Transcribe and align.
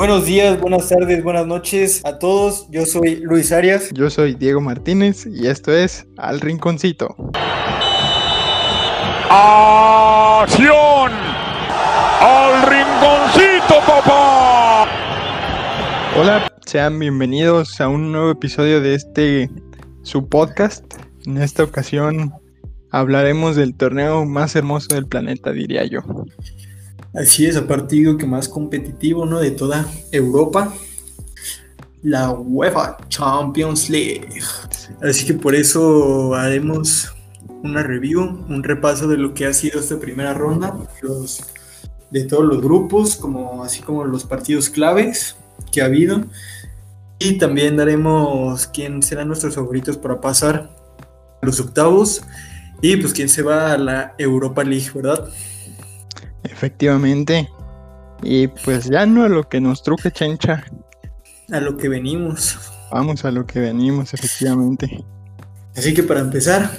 Buenos 0.00 0.24
días, 0.24 0.58
buenas 0.58 0.88
tardes, 0.88 1.22
buenas 1.22 1.46
noches 1.46 2.00
a 2.06 2.18
todos. 2.18 2.66
Yo 2.70 2.86
soy 2.86 3.16
Luis 3.16 3.52
Arias. 3.52 3.90
Yo 3.92 4.08
soy 4.08 4.32
Diego 4.32 4.58
Martínez 4.58 5.26
y 5.26 5.46
esto 5.46 5.74
es 5.74 6.06
Al 6.16 6.40
Rinconcito. 6.40 7.14
¡Acción! 9.28 11.12
¡Al 12.18 12.62
Rinconcito, 12.62 13.74
papá! 13.86 14.88
Hola, 16.18 16.50
sean 16.64 16.98
bienvenidos 16.98 17.78
a 17.78 17.88
un 17.88 18.10
nuevo 18.10 18.30
episodio 18.30 18.80
de 18.80 18.94
este 18.94 19.50
su 20.00 20.26
podcast. 20.26 20.94
En 21.26 21.36
esta 21.36 21.62
ocasión 21.62 22.32
hablaremos 22.90 23.54
del 23.54 23.74
torneo 23.74 24.24
más 24.24 24.56
hermoso 24.56 24.94
del 24.94 25.06
planeta, 25.06 25.52
diría 25.52 25.84
yo. 25.84 26.00
Así 27.14 27.46
es, 27.46 27.56
a 27.56 27.66
partido 27.66 28.16
que 28.16 28.26
más 28.26 28.48
competitivo, 28.48 29.26
¿no? 29.26 29.40
De 29.40 29.50
toda 29.50 29.86
Europa. 30.12 30.72
La 32.02 32.30
UEFA 32.30 32.96
Champions 33.08 33.90
League. 33.90 34.28
Así 35.02 35.26
que 35.26 35.34
por 35.34 35.54
eso 35.54 36.34
haremos 36.34 37.12
una 37.62 37.82
review, 37.82 38.22
un 38.48 38.62
repaso 38.62 39.06
de 39.06 39.18
lo 39.18 39.34
que 39.34 39.46
ha 39.46 39.52
sido 39.52 39.80
esta 39.80 39.98
primera 39.98 40.32
ronda, 40.32 40.74
de 42.10 42.24
todos 42.24 42.44
los 42.44 42.62
grupos, 42.62 43.16
como, 43.16 43.62
así 43.62 43.82
como 43.82 44.04
los 44.04 44.24
partidos 44.24 44.70
claves 44.70 45.36
que 45.72 45.82
ha 45.82 45.86
habido. 45.86 46.24
Y 47.18 47.38
también 47.38 47.76
daremos 47.76 48.66
quién 48.68 49.02
serán 49.02 49.28
nuestros 49.28 49.54
favoritos 49.54 49.98
para 49.98 50.20
pasar 50.20 50.70
a 51.42 51.46
los 51.46 51.60
octavos 51.60 52.22
y 52.80 52.96
pues 52.96 53.12
quién 53.12 53.28
se 53.28 53.42
va 53.42 53.72
a 53.72 53.78
la 53.78 54.14
Europa 54.16 54.64
League, 54.64 54.90
¿verdad? 54.94 55.28
Efectivamente. 56.60 57.48
Y 58.22 58.48
pues 58.48 58.84
ya 58.84 59.06
no 59.06 59.24
a 59.24 59.30
lo 59.30 59.48
que 59.48 59.62
nos 59.62 59.82
truje 59.82 60.10
Chencha. 60.10 60.62
A 61.50 61.58
lo 61.58 61.78
que 61.78 61.88
venimos. 61.88 62.58
Vamos 62.92 63.24
a 63.24 63.30
lo 63.30 63.46
que 63.46 63.60
venimos, 63.60 64.12
efectivamente. 64.12 65.02
Así 65.74 65.94
que 65.94 66.02
para 66.02 66.20
empezar, 66.20 66.70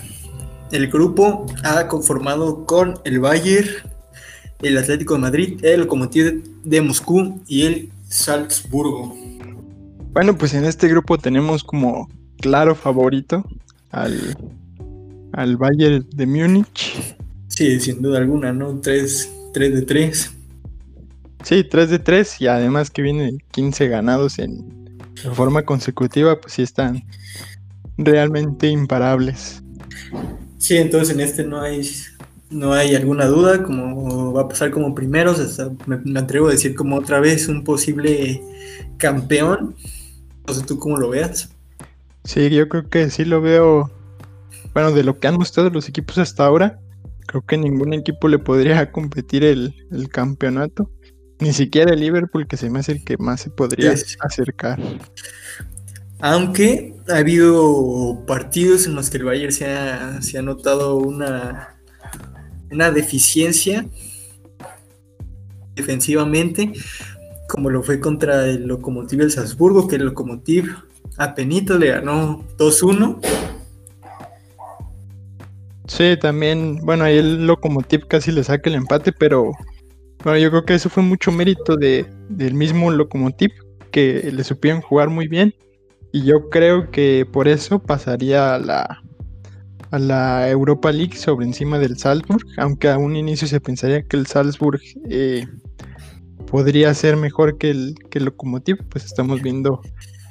el 0.72 0.88
grupo 0.88 1.47
ha 1.64 1.88
conformado 1.88 2.67
con 2.67 3.00
el 3.06 3.19
Bayern, 3.19 3.69
el 4.61 4.78
Atlético 4.78 5.16
de 5.16 5.19
Madrid, 5.22 5.66
el 5.66 5.80
Lokomotiv 5.80 6.44
de 6.63 6.81
Moscú 6.81 7.41
y 7.47 7.63
el 7.66 7.89
Salzburgo. 8.08 9.16
Bueno, 10.13 10.38
pues 10.38 10.53
en 10.53 10.66
este 10.66 10.89
grupo 10.89 11.17
tenemos 11.17 11.63
como 11.63 12.08
claro 12.39 12.75
favorito 12.75 13.44
al, 13.89 14.38
al 15.34 15.58
Bayern 15.58 16.08
de 16.13 16.28
Múnich. 16.28 17.16
Sí, 17.47 17.80
sin 17.80 18.03
duda 18.03 18.19
alguna, 18.19 18.53
¿no? 18.53 18.80
Tres 18.80 19.31
3 19.53 19.73
de 19.73 19.81
3. 19.81 20.31
Sí, 21.44 21.63
3 21.63 21.89
de 21.89 21.99
3 21.99 22.41
y 22.41 22.47
además 22.47 22.89
que 22.91 23.02
vienen 23.02 23.39
15 23.52 23.88
ganados 23.88 24.39
en, 24.39 24.81
forma 25.33 25.63
consecutiva, 25.63 26.39
pues 26.39 26.53
sí 26.53 26.63
están 26.63 27.03
realmente 27.97 28.67
imparables. 28.67 29.61
Sí, 30.57 30.77
entonces 30.77 31.13
en 31.13 31.22
este 31.22 31.44
no 31.44 31.61
hay 31.61 31.83
no 32.49 32.73
hay 32.73 32.95
alguna 32.95 33.27
duda, 33.27 33.63
como 33.63 34.33
va 34.33 34.41
a 34.41 34.47
pasar 34.47 34.72
como 34.72 34.94
primeros, 34.94 35.39
me, 35.85 36.19
atrevo 36.19 36.49
a 36.49 36.52
decir 36.52 36.75
como 36.75 36.97
otra 36.97 37.19
vez 37.19 37.47
un 37.47 37.63
posible 37.63 38.41
campeón. 38.97 39.75
No 40.45 40.53
sé 40.53 40.63
tú 40.63 40.77
cómo 40.77 40.97
lo 40.97 41.09
veas. 41.09 41.49
Sí, 42.25 42.49
yo 42.49 42.67
creo 42.67 42.89
que 42.89 43.09
sí 43.09 43.25
lo 43.25 43.41
veo, 43.41 43.89
bueno, 44.73 44.91
de 44.91 45.03
lo 45.03 45.17
que 45.17 45.27
han 45.27 45.35
mostrado 45.35 45.69
los 45.69 45.88
equipos 45.88 46.17
hasta 46.17 46.45
ahora, 46.45 46.79
Creo 47.27 47.41
que 47.45 47.58
ningún 47.58 47.94
equipo 47.94 48.27
le 48.27 48.39
podría 48.39 48.91
competir 48.91 49.44
el, 49.44 49.73
campeonato. 50.09 50.89
Ni 51.39 51.53
siquiera 51.53 51.94
el 51.94 52.00
Liverpool, 52.00 52.47
que 52.47 52.58
se 52.58 52.69
me 52.69 52.80
hace 52.80 52.94
el 52.94 53.03
que 53.03 53.17
más 53.17 53.41
se 53.41 53.50
podría 53.50 53.95
acercar. 54.19 54.80
Aunque 56.19 56.96
ha 57.09 57.18
habido 57.18 58.23
partidos 58.28 58.85
en 58.85 58.94
los 58.94 59.09
que 59.09 59.18
el 59.18 59.23
Bayern 59.23 59.51
se 59.51 59.66
ha, 59.66 60.22
se 60.22 60.38
ha 60.38 60.44
notado 60.44 60.97
una, 60.97 61.79
una 62.69 62.91
deficiencia 62.91 63.88
defensivamente, 65.73 66.73
como 67.47 67.72
lo 67.72 67.81
fue 67.81 68.00
contra 68.00 68.46
el 68.46 68.67
Lokomotiv 68.67 69.19
del 69.19 69.31
Salzburgo, 69.31 69.88
que 69.88 69.96
el 69.96 70.06
Lokomotiv 70.06 70.75
a 71.17 71.34
Penito 71.34 71.78
le 71.78 71.88
ganó 71.88 72.46
2-1 72.57 73.19
Sí, 75.91 76.16
también, 76.16 76.78
bueno, 76.84 77.03
ahí 77.03 77.18
el 77.18 77.46
Lokomotiv 77.46 78.07
casi 78.07 78.31
le 78.31 78.46
saca 78.46 78.69
el 78.69 78.78
empate, 78.78 79.12
pero 79.12 79.52
bueno, 80.24 80.40
yo 80.40 80.50
creo 80.50 80.63
que 80.63 80.75
eso 80.75 80.90
fue 80.90 81.03
mucho 81.03 81.34
mérito 81.34 81.75
de, 81.75 82.06
del 82.29 82.53
mismo 82.53 82.91
Lokomotiv, 82.91 83.52
que 83.91 84.31
le 84.31 84.41
supieron 84.46 84.79
jugar 84.79 85.09
muy 85.09 85.28
bien. 85.28 85.53
Y 86.13 86.24
yo 86.24 86.50
creo 86.50 86.91
que 86.91 87.28
por 87.29 87.50
eso 87.50 87.79
pasaría 87.79 88.56
a 88.56 88.59
la, 88.59 89.03
a 89.91 90.00
la 90.00 90.50
Europa 90.50 90.94
League 90.94 91.18
sobre 91.18 91.46
encima 91.46 91.78
del 91.78 91.97
Salzburg, 91.97 92.46
aunque 92.56 92.88
a 92.88 92.97
un 92.97 93.18
inicio 93.18 93.46
se 93.46 93.59
pensaría 93.59 94.02
que 94.02 94.16
el 94.16 94.28
Salzburg 94.28 94.79
eh, 95.09 95.46
podría 96.50 96.94
ser 96.94 97.18
mejor 97.18 97.58
que 97.58 97.69
el, 97.69 97.96
que 98.09 98.19
el 98.19 98.25
Lokomotiv, 98.25 98.78
pues 98.88 99.03
estamos 99.03 99.41
viendo 99.41 99.81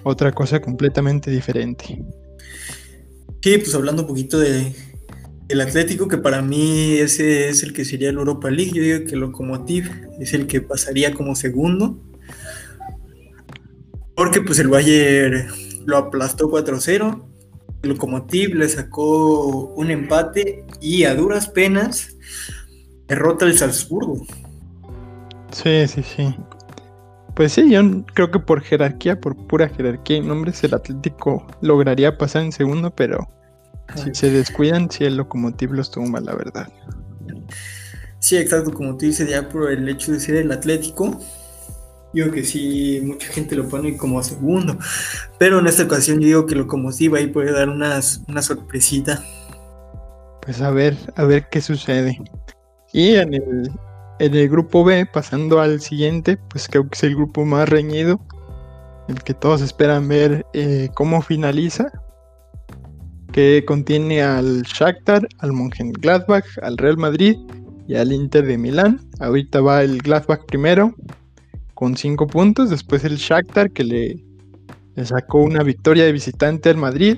otra 0.05 0.33
cosa 0.33 0.59
completamente 0.63 1.31
diferente. 1.31 2.03
Sí, 3.43 3.59
pues 3.59 3.75
hablando 3.75 4.03
un 4.03 4.09
poquito 4.09 4.39
de, 4.39 4.75
el 5.51 5.61
Atlético, 5.61 6.07
que 6.07 6.17
para 6.17 6.43
mí 6.43 6.95
ese 6.99 7.49
es 7.49 7.65
el 7.65 7.73
que 7.73 7.85
sería 7.85 8.11
el 8.11 8.17
Europa 8.17 8.51
League. 8.51 8.71
Yo 8.73 8.83
digo 8.83 9.05
que 9.05 9.15
el 9.15 9.21
Lokomotiv 9.21 9.91
es 10.21 10.33
el 10.33 10.47
que 10.47 10.61
pasaría 10.61 11.13
como 11.13 11.35
segundo. 11.35 11.99
Porque 14.15 14.41
pues 14.41 14.61
el 14.61 14.69
Bayern 14.69 15.49
lo 15.87 15.97
aplastó 15.97 16.49
4-0. 16.49 17.25
El 17.83 17.89
Lokomotiv 17.89 18.55
le 18.55 18.69
sacó 18.69 19.75
un 19.75 19.91
empate 19.91 20.65
y 20.81 21.03
a 21.05 21.17
duras 21.17 21.49
penas 21.49 22.17
derrota 23.09 23.45
el 23.45 23.59
Salzburgo. 23.59 24.25
Sí, 25.51 25.89
sí, 25.89 26.05
sí. 26.05 26.33
Pues 27.35 27.53
sí, 27.53 27.69
yo 27.71 27.83
creo 28.15 28.31
que 28.31 28.39
por 28.39 28.61
jerarquía, 28.61 29.21
por 29.21 29.35
pura 29.49 29.69
jerarquía 29.69 30.19
y 30.19 30.21
nombres, 30.21 30.63
el 30.63 30.75
Atlético 30.75 31.45
lograría 31.61 32.17
pasar 32.17 32.43
en 32.43 32.53
segundo, 32.53 32.95
pero 32.95 33.29
si 33.97 34.15
se 34.15 34.31
descuidan, 34.31 34.91
si 34.91 35.05
el 35.05 35.17
locomotiv 35.17 35.73
los 35.73 35.91
tumba, 35.91 36.21
la 36.21 36.35
verdad. 36.35 36.69
Sí, 38.19 38.37
exacto, 38.37 38.73
como 38.73 38.97
tú 38.97 39.07
dices, 39.07 39.29
ya 39.29 39.49
por 39.49 39.71
el 39.71 39.89
hecho 39.89 40.13
de 40.13 40.21
ser 40.21 40.37
el 40.37 40.53
Atlético, 40.53 41.21
yo 42.13 42.31
que 42.31 42.45
sí, 42.45 43.01
mucha 43.05 43.29
gente 43.29 43.55
lo 43.55 43.69
pone 43.69 43.97
como 43.97 44.23
segundo, 44.23 44.77
pero 45.39 45.61
en 45.61 45.67
esta 45.67 45.85
ocasión 45.85 46.21
yo 46.21 46.27
digo 46.27 46.47
que 46.47 46.55
Locomotiv 46.55 47.15
ahí 47.15 47.29
puede 47.29 47.53
dar 47.53 47.69
unas, 47.69 48.23
una 48.29 48.43
sorpresita. 48.43 49.23
Pues 50.43 50.61
a 50.61 50.71
ver, 50.71 50.97
a 51.17 51.25
ver 51.25 51.49
qué 51.51 51.61
sucede. 51.61 52.21
Y 52.93 53.15
en 53.15 53.35
el, 53.35 53.71
en 54.19 54.35
el 54.35 54.49
grupo 54.49 54.85
B, 54.85 55.07
pasando 55.07 55.61
al 55.61 55.81
siguiente, 55.81 56.37
pues 56.37 56.69
creo 56.69 56.89
que 56.89 56.97
es 56.97 57.05
el 57.05 57.15
grupo 57.15 57.45
más 57.45 57.69
reñido, 57.69 58.21
el 59.09 59.23
que 59.23 59.35
todos 59.35 59.61
esperan 59.61 60.09
ver 60.09 60.47
eh, 60.53 60.91
cómo 60.95 61.23
finaliza, 61.23 61.93
que 63.33 63.65
contiene 63.67 64.23
al 64.23 64.63
Shakhtar, 64.63 65.29
al 65.39 65.53
Mönchengladbach, 65.53 66.45
al 66.63 66.77
Real 66.77 66.97
Madrid 66.97 67.37
y 67.87 67.95
al 67.95 68.13
Inter 68.13 68.47
de 68.47 68.59
Milán. 68.59 69.01
Ahorita 69.19 69.61
va 69.61 69.83
el 69.83 69.99
Gladbach 69.99 70.45
primero 70.47 70.95
con 71.75 71.97
5 71.97 72.27
puntos, 72.27 72.71
después 72.71 73.05
el 73.05 73.17
Shakhtar 73.17 73.71
que 73.71 73.85
le, 73.85 74.25
sacó 75.05 75.43
una 75.43 75.63
victoria 75.63 76.05
de 76.05 76.13
visitante 76.13 76.69
al 76.69 76.77
Madrid, 76.77 77.17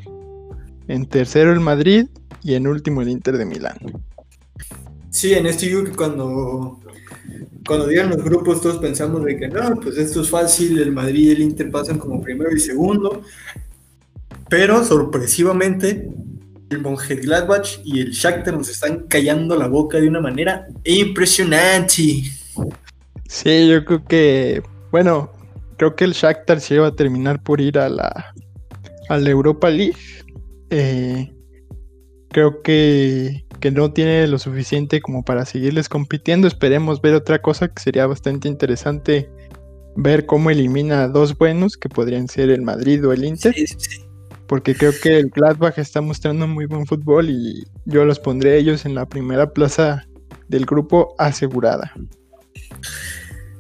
en 0.89 1.07
tercero 1.07 1.53
el 1.53 1.61
Madrid 1.61 2.07
y 2.43 2.55
en 2.55 2.67
último 2.67 3.03
el 3.03 3.09
Inter 3.09 3.39
de 3.39 3.45
Milán. 3.45 3.79
Sí, 5.11 5.33
en 5.35 5.45
digo 5.57 5.85
que 5.85 5.93
cuando, 5.93 6.81
cuando 7.67 7.87
digan 7.87 8.11
los 8.11 8.23
grupos 8.23 8.61
todos 8.61 8.79
pensamos 8.79 9.25
de 9.25 9.37
que 9.37 9.49
no, 9.49 9.79
pues 9.81 9.99
esto 9.99 10.23
es 10.23 10.31
fácil, 10.31 10.79
el 10.79 10.93
Madrid 10.93 11.29
y 11.29 11.31
el 11.33 11.43
Inter 11.43 11.71
pasan 11.71 11.99
como 11.99 12.23
primero 12.23 12.51
y 12.55 12.61
segundo, 12.61 13.23
pero 14.53 14.85
sorpresivamente, 14.85 16.11
el 16.69 16.83
Mönchengladbach 16.83 17.81
y 17.85 18.01
el 18.01 18.11
Shakhtar 18.11 18.53
nos 18.53 18.69
están 18.69 19.07
callando 19.09 19.57
la 19.57 19.67
boca 19.67 19.99
de 19.99 20.07
una 20.07 20.21
manera 20.21 20.67
impresionante. 20.85 22.25
Sí, 23.29 23.69
yo 23.71 23.83
creo 23.87 24.05
que, 24.05 24.63
bueno, 24.91 25.33
creo 25.79 25.97
que 25.97 26.05
el 26.05 26.13
Shakhtar 26.13 26.61
se 26.61 26.79
va 26.79 26.89
a 26.89 26.95
terminar 26.95 27.43
por 27.43 27.63
ir 27.63 27.79
a 27.79 27.89
la, 27.89 28.35
a 29.09 29.17
la 29.17 29.31
Europa 29.31 29.71
League. 29.71 29.97
Eh, 30.69 31.33
creo 32.29 32.61
que, 32.61 33.47
que 33.59 33.71
no 33.71 33.95
tiene 33.95 34.27
lo 34.27 34.39
suficiente 34.39 35.01
como 35.01 35.25
para 35.25 35.47
seguirles 35.47 35.89
compitiendo. 35.89 36.47
Esperemos 36.47 37.01
ver 37.01 37.15
otra 37.15 37.41
cosa 37.41 37.69
que 37.69 37.83
sería 37.83 38.07
bastante 38.07 38.49
interesante 38.49 39.31
ver 39.97 40.27
cómo 40.27 40.51
elimina 40.51 41.05
a 41.05 41.09
dos 41.09 41.39
buenos 41.39 41.79
que 41.79 41.89
podrían 41.89 42.29
ser 42.29 42.51
el 42.51 42.61
Madrid 42.61 43.03
o 43.07 43.15
el 43.15 43.25
Inter. 43.25 43.55
Sí, 43.55 43.67
sí 43.67 44.12
porque 44.53 44.75
creo 44.75 44.93
que 45.03 45.19
el 45.19 45.31
Gladbach 45.31 45.79
está 45.79 46.03
mostrando 46.03 46.47
muy 46.47 46.67
buen 46.67 46.85
fútbol 46.85 47.31
y 47.31 47.65
yo 47.87 48.05
los 48.05 48.19
pondré 48.19 48.59
ellos 48.59 48.85
en 48.85 48.95
la 48.95 49.09
primera 49.09 49.51
plaza 49.51 50.07
del 50.47 50.67
grupo 50.67 51.15
asegurada. 51.17 51.95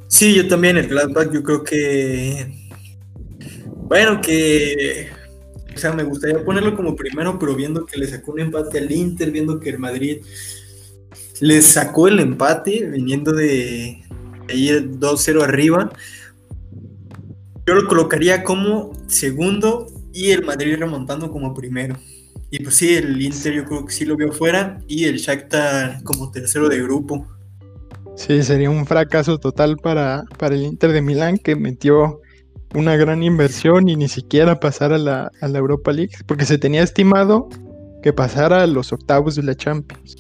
Sí, 0.09 0.35
yo 0.35 0.47
también, 0.49 0.77
el 0.77 0.89
Gladbach, 0.89 1.33
yo 1.33 1.43
creo 1.43 1.65
que. 1.65 2.47
Bueno, 3.89 4.21
que. 4.21 5.09
O 5.75 5.79
sea, 5.79 5.94
me 5.94 6.03
gustaría 6.03 6.44
ponerlo 6.44 6.77
como 6.77 6.94
primero, 6.94 7.39
pero 7.39 7.56
viendo 7.56 7.87
que 7.87 7.99
le 7.99 8.06
sacó 8.06 8.33
un 8.33 8.41
empate 8.41 8.77
al 8.77 8.93
Inter, 8.93 9.31
viendo 9.31 9.61
que 9.61 9.71
el 9.71 9.79
Madrid 9.79 10.19
le 11.41 11.62
sacó 11.62 12.06
el 12.06 12.21
empate, 12.21 12.87
viniendo 12.91 13.33
de 13.33 14.05
ahí 14.50 14.69
2-0 14.69 15.43
arriba. 15.43 15.91
Yo 17.67 17.77
lo 17.77 17.89
colocaría 17.89 18.44
como 18.44 18.93
segundo 19.06 19.87
y 20.12 20.31
el 20.31 20.44
Madrid 20.44 20.76
remontando 20.79 21.31
como 21.31 21.55
primero. 21.55 21.97
Y 22.50 22.62
pues 22.62 22.76
sí, 22.76 22.94
el 22.94 23.20
Inter 23.20 23.55
yo 23.55 23.64
creo 23.64 23.85
que 23.87 23.93
sí 23.93 24.05
lo 24.05 24.17
vio 24.17 24.31
fuera 24.32 24.79
y 24.87 25.05
el 25.05 25.17
Shakhtar 25.17 26.03
como 26.03 26.31
tercero 26.31 26.69
de 26.69 26.82
grupo. 26.82 27.26
Sí, 28.17 28.43
sería 28.43 28.69
un 28.69 28.85
fracaso 28.85 29.38
total 29.38 29.79
para, 29.79 30.25
para 30.38 30.55
el 30.55 30.62
Inter 30.62 30.93
de 30.93 31.00
Milán 31.00 31.38
que 31.38 31.56
metió 31.56 32.20
una 32.75 32.97
gran 32.97 33.23
inversión 33.23 33.88
y 33.88 33.97
ni 33.97 34.09
siquiera 34.09 34.61
pasar 34.61 34.93
a 34.93 34.99
la, 34.99 35.31
a 35.41 35.49
la 35.49 35.59
Europa 35.59 35.93
League, 35.93 36.12
porque 36.26 36.44
se 36.44 36.58
tenía 36.58 36.82
estimado 36.82 37.49
que 38.03 38.12
pasara 38.12 38.62
a 38.62 38.67
los 38.67 38.93
octavos 38.93 39.37
de 39.37 39.43
la 39.44 39.55
Champions. 39.55 40.17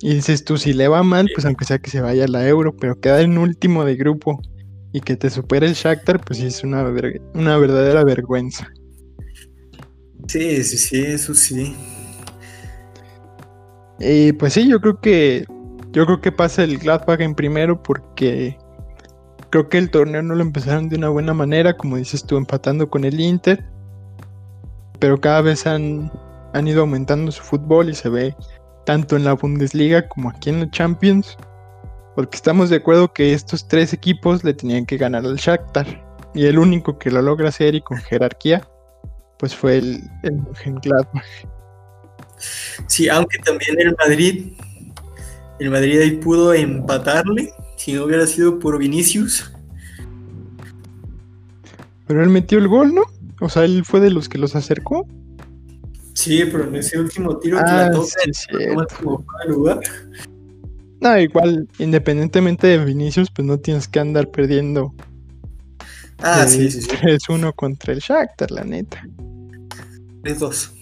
Y 0.00 0.14
dices 0.14 0.44
tú, 0.44 0.56
si 0.56 0.72
le 0.72 0.88
va 0.88 1.02
mal, 1.02 1.28
pues 1.34 1.44
aunque 1.44 1.66
sea 1.66 1.78
que 1.78 1.90
se 1.90 2.00
vaya 2.00 2.24
a 2.24 2.28
la 2.28 2.48
Euro, 2.48 2.74
pero 2.74 2.98
quedar 2.98 3.20
en 3.20 3.36
último 3.36 3.84
de 3.84 3.96
grupo 3.96 4.40
y 4.92 5.00
que 5.00 5.16
te 5.16 5.28
supere 5.28 5.66
el 5.66 5.74
Shakhtar, 5.74 6.24
pues 6.24 6.40
es 6.40 6.64
una, 6.64 6.84
una 7.34 7.58
verdadera 7.58 8.02
vergüenza. 8.02 8.66
Sí, 10.30 10.62
sí, 10.62 10.78
sí, 10.78 11.04
eso 11.06 11.34
sí. 11.34 11.74
Y 13.98 14.30
pues 14.34 14.52
sí, 14.52 14.68
yo 14.68 14.80
creo 14.80 15.00
que 15.00 15.44
yo 15.90 16.06
creo 16.06 16.20
que 16.20 16.30
pasa 16.30 16.62
el 16.62 16.78
Gladbach 16.78 17.20
en 17.20 17.34
primero 17.34 17.82
porque 17.82 18.56
creo 19.50 19.68
que 19.68 19.78
el 19.78 19.90
torneo 19.90 20.22
no 20.22 20.36
lo 20.36 20.42
empezaron 20.42 20.88
de 20.88 20.98
una 20.98 21.08
buena 21.08 21.34
manera, 21.34 21.76
como 21.76 21.96
dices 21.96 22.24
tú, 22.24 22.36
empatando 22.36 22.88
con 22.88 23.04
el 23.04 23.18
Inter. 23.18 23.64
Pero 25.00 25.20
cada 25.20 25.40
vez 25.40 25.66
han, 25.66 26.12
han 26.54 26.68
ido 26.68 26.82
aumentando 26.82 27.32
su 27.32 27.42
fútbol 27.42 27.88
y 27.88 27.94
se 27.96 28.08
ve 28.08 28.36
tanto 28.86 29.16
en 29.16 29.24
la 29.24 29.32
Bundesliga 29.32 30.08
como 30.08 30.30
aquí 30.30 30.50
en 30.50 30.60
la 30.60 30.70
Champions. 30.70 31.36
Porque 32.14 32.36
estamos 32.36 32.70
de 32.70 32.76
acuerdo 32.76 33.12
que 33.12 33.32
estos 33.32 33.66
tres 33.66 33.92
equipos 33.92 34.44
le 34.44 34.54
tenían 34.54 34.86
que 34.86 34.96
ganar 34.96 35.24
al 35.24 35.38
Shakhtar. 35.38 35.88
Y 36.34 36.46
el 36.46 36.56
único 36.56 36.98
que 37.00 37.10
lo 37.10 37.20
logra 37.20 37.48
hacer 37.48 37.74
y 37.74 37.80
con 37.80 37.98
jerarquía, 37.98 38.62
pues 39.40 39.56
fue 39.56 39.78
el, 39.78 40.02
el. 40.22 40.40
Sí, 42.86 43.08
aunque 43.08 43.38
también 43.38 43.80
el 43.80 43.96
Madrid 43.98 44.52
el 45.60 45.70
Madrid 45.70 46.00
ahí 46.00 46.12
pudo 46.12 46.54
empatarle 46.54 47.52
si 47.76 47.92
no 47.92 48.04
hubiera 48.04 48.26
sido 48.26 48.58
por 48.58 48.78
Vinicius. 48.78 49.52
Pero 52.06 52.22
él 52.22 52.30
metió 52.30 52.58
el 52.58 52.66
gol, 52.66 52.94
¿no? 52.94 53.02
O 53.40 53.48
sea, 53.50 53.64
él 53.64 53.84
fue 53.84 54.00
de 54.00 54.10
los 54.10 54.28
que 54.28 54.38
los 54.38 54.56
acercó. 54.56 55.06
Sí, 56.14 56.44
pero 56.50 56.64
en 56.64 56.76
ese 56.76 56.98
último 56.98 57.38
tiro 57.38 57.58
que 57.58 57.64
la 57.64 57.86
ah, 57.86 57.90
toca, 57.90 58.08
no, 59.46 59.54
lugar. 59.54 59.80
no, 61.00 61.18
igual, 61.18 61.68
independientemente 61.78 62.66
de 62.66 62.84
Vinicius, 62.84 63.30
pues 63.30 63.46
no 63.46 63.58
tienes 63.58 63.86
que 63.86 64.00
andar 64.00 64.30
perdiendo. 64.30 64.94
Ah, 66.18 66.46
sí, 66.46 66.70
sí, 66.70 66.82
sí. 66.82 66.90
Es 67.02 67.28
uno 67.28 67.52
contra 67.52 67.92
el 67.92 68.00
Shakhtar, 68.00 68.50
la 68.50 68.64
neta. 68.64 69.06
3-2. 70.22 70.72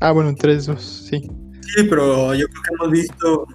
Ah, 0.00 0.12
bueno, 0.12 0.32
3-2, 0.32 0.78
sí. 0.78 1.20
Sí, 1.60 1.84
pero 1.88 2.34
yo 2.34 2.46
creo 2.48 2.62
que 2.62 2.74
hemos 2.74 2.90
visto, 2.90 3.46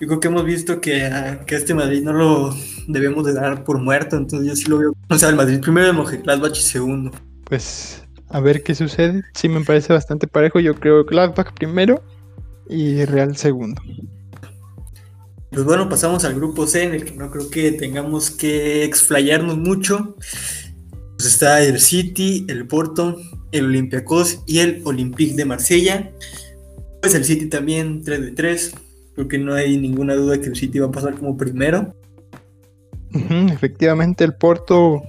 yo 0.00 0.06
creo 0.06 0.20
que 0.20 0.28
hemos 0.28 0.44
visto 0.44 0.80
que, 0.80 1.38
que 1.46 1.56
este 1.56 1.74
Madrid 1.74 2.02
no 2.02 2.12
lo 2.12 2.54
debemos 2.86 3.24
de 3.24 3.34
dar 3.34 3.64
por 3.64 3.80
muerto, 3.80 4.16
entonces 4.16 4.48
yo 4.48 4.56
sí 4.56 4.68
lo 4.68 4.78
veo. 4.78 4.92
O 5.08 5.18
sea, 5.18 5.30
el 5.30 5.36
Madrid 5.36 5.60
primero, 5.60 5.88
el 5.88 5.96
Mönchengladbach 5.96 6.54
segundo. 6.54 7.10
Pues 7.44 8.04
a 8.28 8.40
ver 8.40 8.62
qué 8.62 8.74
sucede. 8.74 9.22
Sí, 9.34 9.48
me 9.48 9.64
parece 9.64 9.92
bastante 9.92 10.26
parejo. 10.26 10.60
Yo 10.60 10.74
creo 10.74 11.04
Gladbach 11.04 11.52
primero 11.54 12.02
y 12.68 13.04
Real 13.04 13.36
segundo. 13.36 13.80
Pues 15.50 15.64
bueno, 15.64 15.88
pasamos 15.88 16.24
al 16.24 16.34
grupo 16.34 16.66
C, 16.66 16.82
en 16.82 16.94
el 16.94 17.04
que 17.04 17.12
no 17.12 17.30
creo 17.30 17.48
que 17.48 17.70
tengamos 17.72 18.32
que 18.32 18.84
explayarnos 18.84 19.56
mucho. 19.56 20.16
Pues 21.24 21.32
está 21.32 21.62
el 21.62 21.80
City, 21.80 22.44
el 22.50 22.66
Porto, 22.66 23.16
el 23.50 23.64
Olympiacos 23.64 24.42
y 24.46 24.58
el 24.58 24.82
Olympique 24.84 25.34
de 25.34 25.46
Marsella. 25.46 26.12
Pues 27.00 27.14
el 27.14 27.24
City 27.24 27.46
también 27.46 28.02
3 28.04 28.20
de 28.20 28.30
3, 28.32 28.74
porque 29.16 29.38
no 29.38 29.54
hay 29.54 29.78
ninguna 29.78 30.16
duda 30.16 30.38
que 30.38 30.48
el 30.48 30.54
City 30.54 30.80
va 30.80 30.88
a 30.88 30.90
pasar 30.90 31.14
como 31.14 31.34
primero. 31.34 31.94
efectivamente, 33.50 34.22
el 34.22 34.34
Porto, 34.34 35.02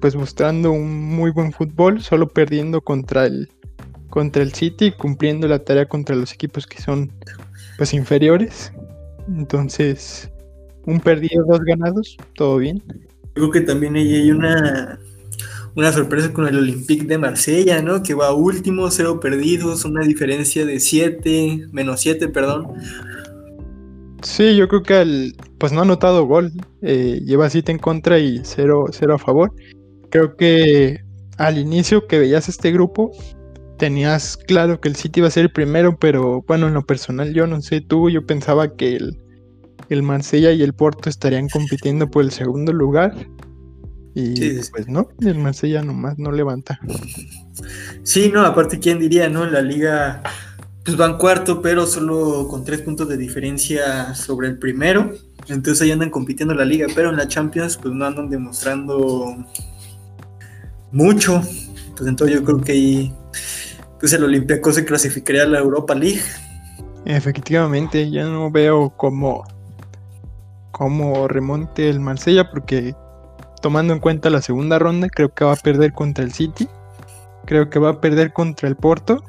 pues 0.00 0.14
mostrando 0.14 0.70
un 0.70 1.16
muy 1.16 1.32
buen 1.32 1.50
fútbol, 1.50 2.00
solo 2.00 2.28
perdiendo 2.28 2.80
contra 2.80 3.26
el, 3.26 3.50
contra 4.08 4.44
el 4.44 4.52
City, 4.52 4.92
cumpliendo 4.92 5.48
la 5.48 5.58
tarea 5.64 5.86
contra 5.86 6.14
los 6.14 6.32
equipos 6.32 6.64
que 6.64 6.80
son 6.80 7.10
pues 7.76 7.92
inferiores. 7.92 8.72
Entonces, 9.26 10.30
un 10.86 11.00
perdido, 11.00 11.44
dos 11.44 11.58
ganados, 11.62 12.16
todo 12.36 12.58
bien. 12.58 12.80
Creo 13.34 13.50
que 13.50 13.62
también 13.62 13.96
hay 13.96 14.30
una 14.30 15.00
una 15.76 15.92
sorpresa 15.92 16.32
con 16.32 16.46
el 16.46 16.56
Olympique 16.56 17.04
de 17.04 17.18
Marsella, 17.18 17.80
¿no? 17.82 18.02
Que 18.02 18.14
va 18.14 18.34
último, 18.34 18.90
cero 18.90 19.20
perdidos, 19.20 19.84
una 19.84 20.04
diferencia 20.04 20.64
de 20.64 20.80
7, 20.80 21.68
menos 21.72 22.00
7, 22.00 22.28
perdón. 22.28 22.68
Sí, 24.22 24.56
yo 24.56 24.68
creo 24.68 24.82
que 24.82 25.00
el, 25.00 25.36
pues 25.58 25.72
no 25.72 25.80
ha 25.80 25.82
anotado 25.82 26.26
gol, 26.26 26.52
eh, 26.82 27.20
lleva 27.24 27.48
7 27.48 27.72
en 27.72 27.78
contra 27.78 28.18
y 28.18 28.40
0, 28.42 28.86
a 29.14 29.18
favor. 29.18 29.52
Creo 30.10 30.36
que 30.36 31.00
al 31.38 31.58
inicio 31.58 32.06
que 32.06 32.18
veías 32.18 32.48
este 32.48 32.72
grupo, 32.72 33.12
tenías 33.78 34.36
claro 34.36 34.80
que 34.80 34.88
el 34.88 34.96
City 34.96 35.20
iba 35.20 35.28
a 35.28 35.30
ser 35.30 35.44
el 35.44 35.52
primero, 35.52 35.96
pero 35.98 36.42
bueno, 36.46 36.68
en 36.68 36.74
lo 36.74 36.84
personal 36.84 37.32
yo 37.32 37.46
no 37.46 37.62
sé 37.62 37.80
tú, 37.80 38.10
yo 38.10 38.26
pensaba 38.26 38.76
que 38.76 38.96
el, 38.96 39.18
el 39.88 40.02
Marsella 40.02 40.52
y 40.52 40.62
el 40.62 40.74
Porto 40.74 41.08
estarían 41.08 41.48
compitiendo 41.48 42.10
por 42.10 42.24
el 42.24 42.30
segundo 42.30 42.74
lugar 42.74 43.14
y 44.14 44.54
pues 44.70 44.88
no, 44.88 45.08
el 45.20 45.38
Marsella 45.38 45.82
nomás 45.82 46.18
no 46.18 46.32
levanta. 46.32 46.80
Sí, 48.02 48.30
no, 48.32 48.42
aparte, 48.42 48.78
¿quién 48.78 48.98
diría, 48.98 49.28
no? 49.28 49.44
En 49.44 49.52
la 49.52 49.62
liga, 49.62 50.22
pues 50.84 50.96
van 50.96 51.18
cuarto, 51.18 51.62
pero 51.62 51.86
solo 51.86 52.48
con 52.48 52.64
tres 52.64 52.82
puntos 52.82 53.08
de 53.08 53.16
diferencia 53.16 54.14
sobre 54.14 54.48
el 54.48 54.58
primero. 54.58 55.12
Entonces 55.48 55.82
ahí 55.82 55.90
andan 55.90 56.10
compitiendo 56.10 56.52
en 56.52 56.58
la 56.58 56.64
liga, 56.64 56.86
pero 56.94 57.10
en 57.10 57.16
la 57.16 57.28
Champions, 57.28 57.76
pues 57.76 57.94
no 57.94 58.04
andan 58.04 58.30
demostrando 58.30 59.36
mucho. 60.92 61.42
Pues 61.96 62.08
entonces 62.08 62.36
yo 62.36 62.44
creo 62.44 62.60
que 62.60 62.72
ahí, 62.72 63.14
pues 63.98 64.12
el 64.12 64.24
Olympiacos 64.24 64.74
se 64.74 64.84
clasificaría 64.84 65.44
a 65.44 65.46
la 65.46 65.58
Europa 65.58 65.94
League. 65.94 66.22
Efectivamente, 67.04 68.10
ya 68.10 68.24
no 68.24 68.50
veo 68.50 68.90
cómo, 68.96 69.44
cómo 70.70 71.28
remonte 71.28 71.88
el 71.88 72.00
Marsella 72.00 72.50
porque 72.50 72.94
tomando 73.60 73.92
en 73.92 74.00
cuenta 74.00 74.30
la 74.30 74.42
segunda 74.42 74.78
ronda, 74.78 75.08
creo 75.08 75.32
que 75.32 75.44
va 75.44 75.52
a 75.52 75.56
perder 75.56 75.92
contra 75.92 76.24
el 76.24 76.32
City. 76.32 76.68
Creo 77.46 77.70
que 77.70 77.78
va 77.78 77.90
a 77.90 78.00
perder 78.00 78.32
contra 78.32 78.68
el 78.68 78.76
Porto. 78.76 79.22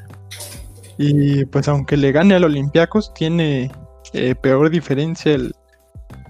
Y 0.97 1.45
pues 1.45 1.67
aunque 1.67 1.97
le 1.97 2.11
gane 2.11 2.35
al 2.35 2.43
Olympiacos, 2.43 3.13
tiene 3.13 3.71
eh, 4.13 4.35
peor 4.35 4.69
diferencia 4.69 5.33
el, 5.33 5.55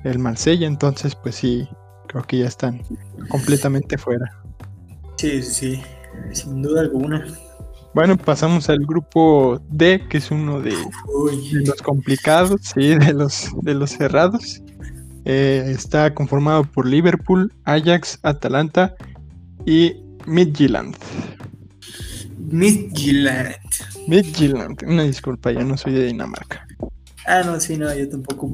el 0.03 0.19
Marsella. 0.19 0.67
Entonces, 0.67 1.15
pues 1.15 1.35
sí, 1.35 1.67
creo 2.07 2.23
que 2.23 2.39
ya 2.39 2.47
están 2.47 2.81
completamente 3.29 3.97
fuera. 3.97 4.31
Sí, 5.17 5.43
sí, 5.43 5.81
sin 6.31 6.61
duda 6.61 6.81
alguna. 6.81 7.25
Bueno, 7.93 8.17
pasamos 8.17 8.69
al 8.69 8.79
grupo 8.85 9.61
D, 9.69 10.07
que 10.09 10.19
es 10.19 10.31
uno 10.31 10.61
de, 10.61 10.71
de 10.71 11.65
los 11.65 11.81
complicados, 11.81 12.61
sí, 12.73 12.95
de 12.95 13.11
los, 13.11 13.49
de 13.61 13.73
los 13.73 13.89
cerrados. 13.91 14.61
Eh, 15.25 15.65
está 15.67 16.13
conformado 16.13 16.63
por 16.63 16.87
Liverpool, 16.87 17.53
Ajax, 17.65 18.19
Atalanta 18.23 18.95
y 19.65 19.95
Midtjylland. 20.25 20.95
Midtjylland. 22.37 23.55
Midtjylland. 24.07 24.83
Una 24.83 25.03
disculpa, 25.03 25.51
yo 25.51 25.63
no 25.63 25.77
soy 25.77 25.93
de 25.93 26.05
Dinamarca. 26.05 26.65
Ah, 27.25 27.43
no, 27.45 27.59
sí, 27.59 27.77
no, 27.77 27.93
yo 27.93 28.09
tampoco. 28.09 28.53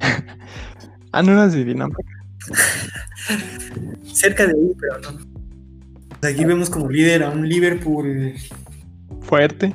ah, 1.12 1.22
no 1.22 1.32
eras 1.32 1.52
de 1.52 1.64
Dinamarca. 1.64 2.02
Cerca 4.12 4.46
de 4.46 4.52
ahí, 4.52 4.72
pero 4.80 4.98
no. 5.00 5.32
Aquí 6.26 6.44
vemos 6.44 6.70
como 6.70 6.88
líder 6.88 7.24
a 7.24 7.30
un 7.30 7.48
Liverpool 7.48 8.34
fuerte, 9.22 9.72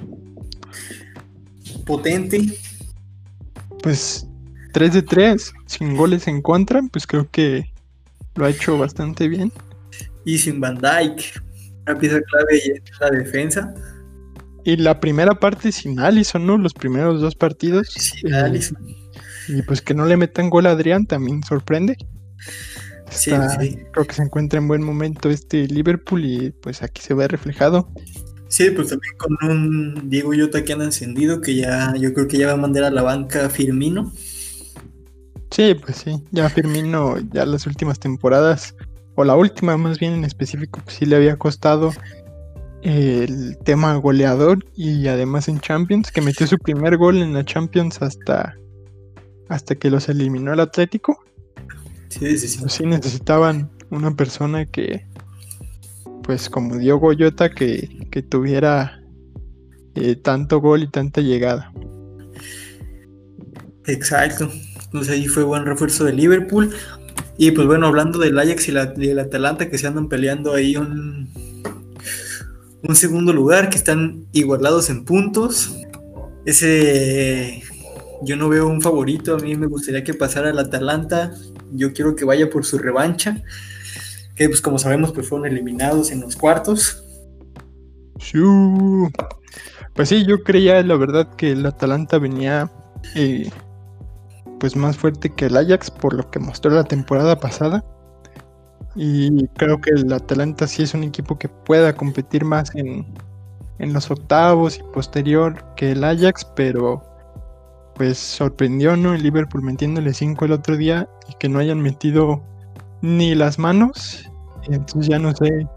potente. 1.86 2.58
Pues 3.84 4.27
3 4.72 4.94
de 4.94 5.02
3, 5.02 5.54
sin 5.66 5.96
goles 5.96 6.28
en 6.28 6.42
contra, 6.42 6.82
pues 6.92 7.08
creo 7.08 7.30
que 7.30 7.72
lo 8.36 8.46
ha 8.46 8.50
hecho 8.50 8.78
bastante 8.78 9.28
bien. 9.28 9.52
Y 10.26 10.38
sin 10.38 10.60
Van 10.60 10.76
Dyke, 10.76 11.24
una 11.88 11.98
pieza 11.98 12.20
clave 12.22 12.62
en 12.66 12.84
la 13.00 13.10
defensa. 13.12 13.74
Y 14.64 14.76
la 14.76 15.00
primera 15.00 15.36
parte 15.36 15.72
sin 15.72 16.00
Allison, 16.00 16.46
¿no? 16.46 16.58
Los 16.58 16.74
primeros 16.74 17.22
dos 17.22 17.36
partidos. 17.36 17.88
Sin 17.90 18.34
eh, 18.34 18.60
Y 19.48 19.62
pues 19.62 19.82
que 19.82 19.94
no 19.94 20.06
le 20.06 20.18
metan 20.18 20.50
gol 20.50 20.66
a 20.66 20.72
Adrián 20.72 21.06
también 21.06 21.42
sorprende. 21.44 21.96
Sí, 23.10 23.32
Está- 23.32 23.62
sí. 23.62 23.78
Creo 23.94 24.06
que 24.06 24.14
se 24.14 24.24
encuentra 24.24 24.60
en 24.60 24.68
buen 24.68 24.84
momento 24.84 25.30
este 25.30 25.66
Liverpool 25.68 26.26
y 26.26 26.52
pues 26.52 26.84
aquí 26.84 27.02
se 27.02 27.14
ve 27.14 27.28
reflejado. 27.30 27.90
Sí, 28.50 28.70
pues 28.72 28.90
también 28.90 29.14
con 29.18 29.50
un 29.50 30.10
Diego 30.10 30.34
Yota 30.34 30.64
que 30.64 30.74
anda 30.74 30.86
encendido, 30.86 31.42
que 31.42 31.56
ya, 31.56 31.94
yo 31.98 32.14
creo 32.14 32.28
que 32.28 32.38
ya 32.38 32.48
va 32.48 32.54
a 32.54 32.58
mandar 32.58 32.84
a 32.86 32.92
la 32.92 33.02
banca 33.04 33.50
Firmino. 33.50 34.14
Sí, 35.52 35.74
pues 35.76 35.98
sí, 35.98 36.24
ya 36.32 36.50
Firmino 36.50 37.18
ya 37.32 37.46
las 37.46 37.66
últimas 37.68 38.00
temporadas, 38.00 38.76
o 39.16 39.24
la 39.24 39.36
última 39.36 39.78
más 39.78 40.00
bien 40.00 40.14
en 40.14 40.24
específico, 40.26 40.82
pues 40.84 40.98
sí 40.98 41.06
le 41.06 41.16
había 41.16 41.38
costado 41.38 41.92
el 42.84 43.58
tema 43.64 43.96
goleador 43.96 44.64
y 44.76 45.08
además 45.08 45.48
en 45.48 45.60
Champions, 45.60 46.12
que 46.12 46.22
metió 46.22 46.46
su 46.48 46.58
primer 46.58 46.98
gol 46.98 47.22
en 47.22 47.34
la 47.34 47.44
Champions 47.44 48.02
hasta, 48.02 48.56
hasta 49.50 49.76
que 49.76 49.90
los 49.90 50.10
eliminó 50.10 50.54
el 50.54 50.60
Atlético. 50.60 51.24
Sí, 52.10 52.38
sí, 52.38 52.48
sí. 52.48 52.60
Pues 52.60 52.74
sí 52.74 52.86
necesitaban 52.86 53.72
una 53.90 54.16
persona 54.16 54.66
que, 54.66 55.06
pues 56.24 56.50
como 56.50 56.78
Diogo 56.78 57.12
Jota, 57.18 57.50
que, 57.50 58.08
que 58.12 58.22
tuviera 58.22 59.02
eh, 59.96 60.16
tanto 60.16 60.62
gol 60.62 60.84
y 60.84 60.92
tanta 60.92 61.22
llegada. 61.22 61.74
Exacto. 63.86 64.52
Entonces 64.88 65.14
ahí 65.14 65.28
fue 65.28 65.44
buen 65.44 65.66
refuerzo 65.66 66.06
de 66.06 66.14
Liverpool. 66.14 66.74
Y 67.38 67.52
pues 67.52 67.68
bueno, 67.68 67.88
hablando 67.88 68.20
del 68.20 68.38
Ajax 68.40 68.68
y 68.68 68.72
la, 68.72 68.88
del 68.88 69.20
Atalanta 69.20 69.70
que 69.70 69.78
se 69.78 69.88
andan 69.88 70.10
peleando 70.10 70.54
ahí 70.54 70.76
un, 70.76 71.30
un 72.82 72.96
segundo 72.96 73.34
lugar, 73.34 73.70
que 73.70 73.78
están 73.78 74.26
igualados 74.32 74.90
en 74.90 75.06
puntos. 75.06 75.76
Ese 76.46 77.64
yo 78.22 78.36
no 78.36 78.50
veo 78.50 78.68
un 78.68 78.82
favorito, 78.82 79.36
a 79.36 79.40
mí 79.40 79.56
me 79.56 79.68
gustaría 79.68 80.04
que 80.04 80.14
pasara 80.14 80.50
el 80.50 80.60
Atalanta. 80.60 81.34
Yo 81.72 81.94
quiero 81.94 82.16
que 82.16 82.26
vaya 82.26 82.50
por 82.50 82.66
su 82.66 82.78
revancha. 82.78 83.44
Que 84.36 84.48
pues 84.50 84.62
como 84.62 84.80
sabemos 84.80 85.12
pues 85.12 85.28
fueron 85.28 85.48
eliminados 85.48 86.12
en 86.12 86.22
los 86.22 86.36
cuartos. 86.36 87.04
Pues 89.94 90.10
sí, 90.10 90.26
yo 90.26 90.44
creía 90.44 90.82
la 90.84 90.96
verdad 90.96 91.36
que 91.36 91.52
el 91.52 91.66
Atalanta 91.66 92.18
venía 92.18 92.72
eh, 93.16 93.50
pues 94.60 94.76
más 94.76 94.98
fuerte 94.98 95.30
que 95.30 95.46
el 95.46 95.58
Ajax 95.58 95.92
por 95.92 96.14
lo 96.14 96.30
que 96.30 96.40
mostró 96.40 96.72
la 96.72 96.84
temporada 96.84 97.40
pasada. 97.40 97.84
Y 98.96 99.48
creo 99.50 99.80
que 99.80 99.92
el 99.92 100.12
Atalanta 100.12 100.68
sí 100.68 100.84
es 100.84 100.94
un 100.94 101.04
equipo 101.04 101.38
que 101.38 101.50
pueda 101.50 101.94
competir 101.94 102.44
más 102.44 102.74
en, 102.76 103.06
en 103.80 103.94
los 103.94 104.10
octavos 104.10 104.80
y 104.80 104.84
posterior 104.94 105.64
que 105.76 105.92
el 105.92 106.04
Ajax, 106.04 106.46
pero 106.56 107.04
pues 107.96 108.18
sorprendió, 108.18 108.96
¿no? 108.96 109.14
El 109.14 109.24
Liverpool 109.24 109.64
metiéndole 109.64 110.14
5 110.14 110.46
el 110.46 110.52
otro 110.52 110.78
día 110.78 111.10
y 111.28 111.34
que 111.40 111.50
no 111.50 111.60
hayan 111.60 111.82
metido 111.82 112.42
ni 113.02 113.36
las 113.36 113.60
manos. 113.60 114.30
Entonces 114.70 115.08
ya 115.10 115.20
no 115.20 115.36
sé, 115.36 115.68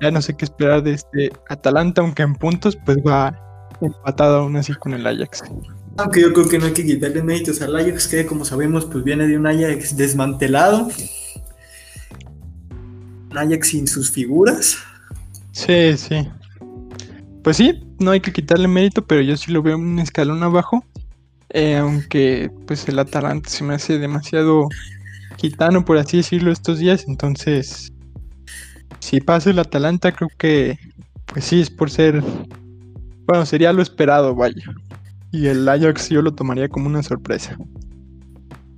ya 0.00 0.10
no 0.10 0.20
sé 0.20 0.36
qué 0.36 0.44
esperar 0.44 0.82
de 0.82 0.94
este 0.94 1.32
Atalanta, 1.48 2.02
aunque 2.02 2.22
en 2.22 2.34
puntos 2.34 2.76
pues 2.84 2.98
va 2.98 3.34
empatado 3.80 4.40
aún 4.40 4.56
así 4.56 4.74
con 4.74 4.94
el 4.94 5.06
Ajax. 5.06 5.44
Aunque 5.98 6.22
yo 6.22 6.32
creo 6.32 6.48
que 6.48 6.58
no 6.58 6.66
hay 6.66 6.72
que 6.72 6.84
quitarle 6.86 7.22
méritos 7.22 7.60
al 7.60 7.76
Ajax, 7.76 8.08
que 8.08 8.26
como 8.26 8.44
sabemos, 8.44 8.86
pues 8.86 9.04
viene 9.04 9.26
de 9.26 9.36
un 9.36 9.46
Ajax 9.46 9.96
desmantelado. 9.96 10.88
Un 13.30 13.38
Ajax 13.38 13.68
sin 13.68 13.86
sus 13.86 14.10
figuras. 14.10 14.76
Sí, 15.52 15.96
sí. 15.96 16.26
Pues 17.44 17.58
sí, 17.58 17.82
no 17.98 18.12
hay 18.12 18.20
que 18.20 18.32
quitarle 18.32 18.68
mérito, 18.68 19.04
pero 19.06 19.20
yo 19.20 19.36
sí 19.36 19.52
lo 19.52 19.62
veo 19.62 19.76
un 19.76 19.98
escalón 19.98 20.42
abajo. 20.42 20.84
eh, 21.52 21.76
aunque 21.76 22.50
pues 22.66 22.88
el 22.88 22.98
Atalanta 22.98 23.48
se 23.50 23.62
me 23.64 23.74
hace 23.74 23.98
demasiado 23.98 24.68
gitano, 25.36 25.84
por 25.84 25.98
así 25.98 26.18
decirlo, 26.18 26.50
estos 26.50 26.78
días. 26.78 27.04
Entonces, 27.06 27.92
si 29.00 29.20
pasa 29.20 29.50
el 29.50 29.58
Atalanta, 29.58 30.12
creo 30.12 30.30
que 30.38 30.78
pues 31.26 31.44
sí 31.44 31.60
es 31.60 31.70
por 31.70 31.90
ser... 31.90 32.22
Bueno, 33.26 33.46
sería 33.46 33.72
lo 33.72 33.82
esperado, 33.82 34.34
vaya. 34.34 34.62
Y 35.32 35.46
el 35.46 35.68
Ajax 35.68 36.10
yo 36.10 36.22
lo 36.22 36.32
tomaría 36.34 36.68
como 36.68 36.86
una 36.86 37.02
sorpresa. 37.02 37.58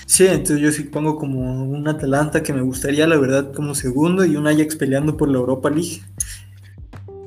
Sí, 0.07 0.27
entonces 0.27 0.61
yo 0.61 0.71
sí 0.71 0.85
pongo 0.85 1.17
como 1.17 1.65
un 1.65 1.89
Atalanta 1.89 2.43
que 2.43 2.53
me 2.53 2.63
gustaría, 2.63 3.07
la 3.07 3.17
verdad, 3.17 3.53
como 3.53 3.75
segundo 3.75 4.25
y 4.25 4.37
un 4.37 4.47
Ajax 4.47 4.77
peleando 4.77 5.17
por 5.17 5.29
la 5.29 5.39
Europa 5.39 5.71
League. 5.71 6.03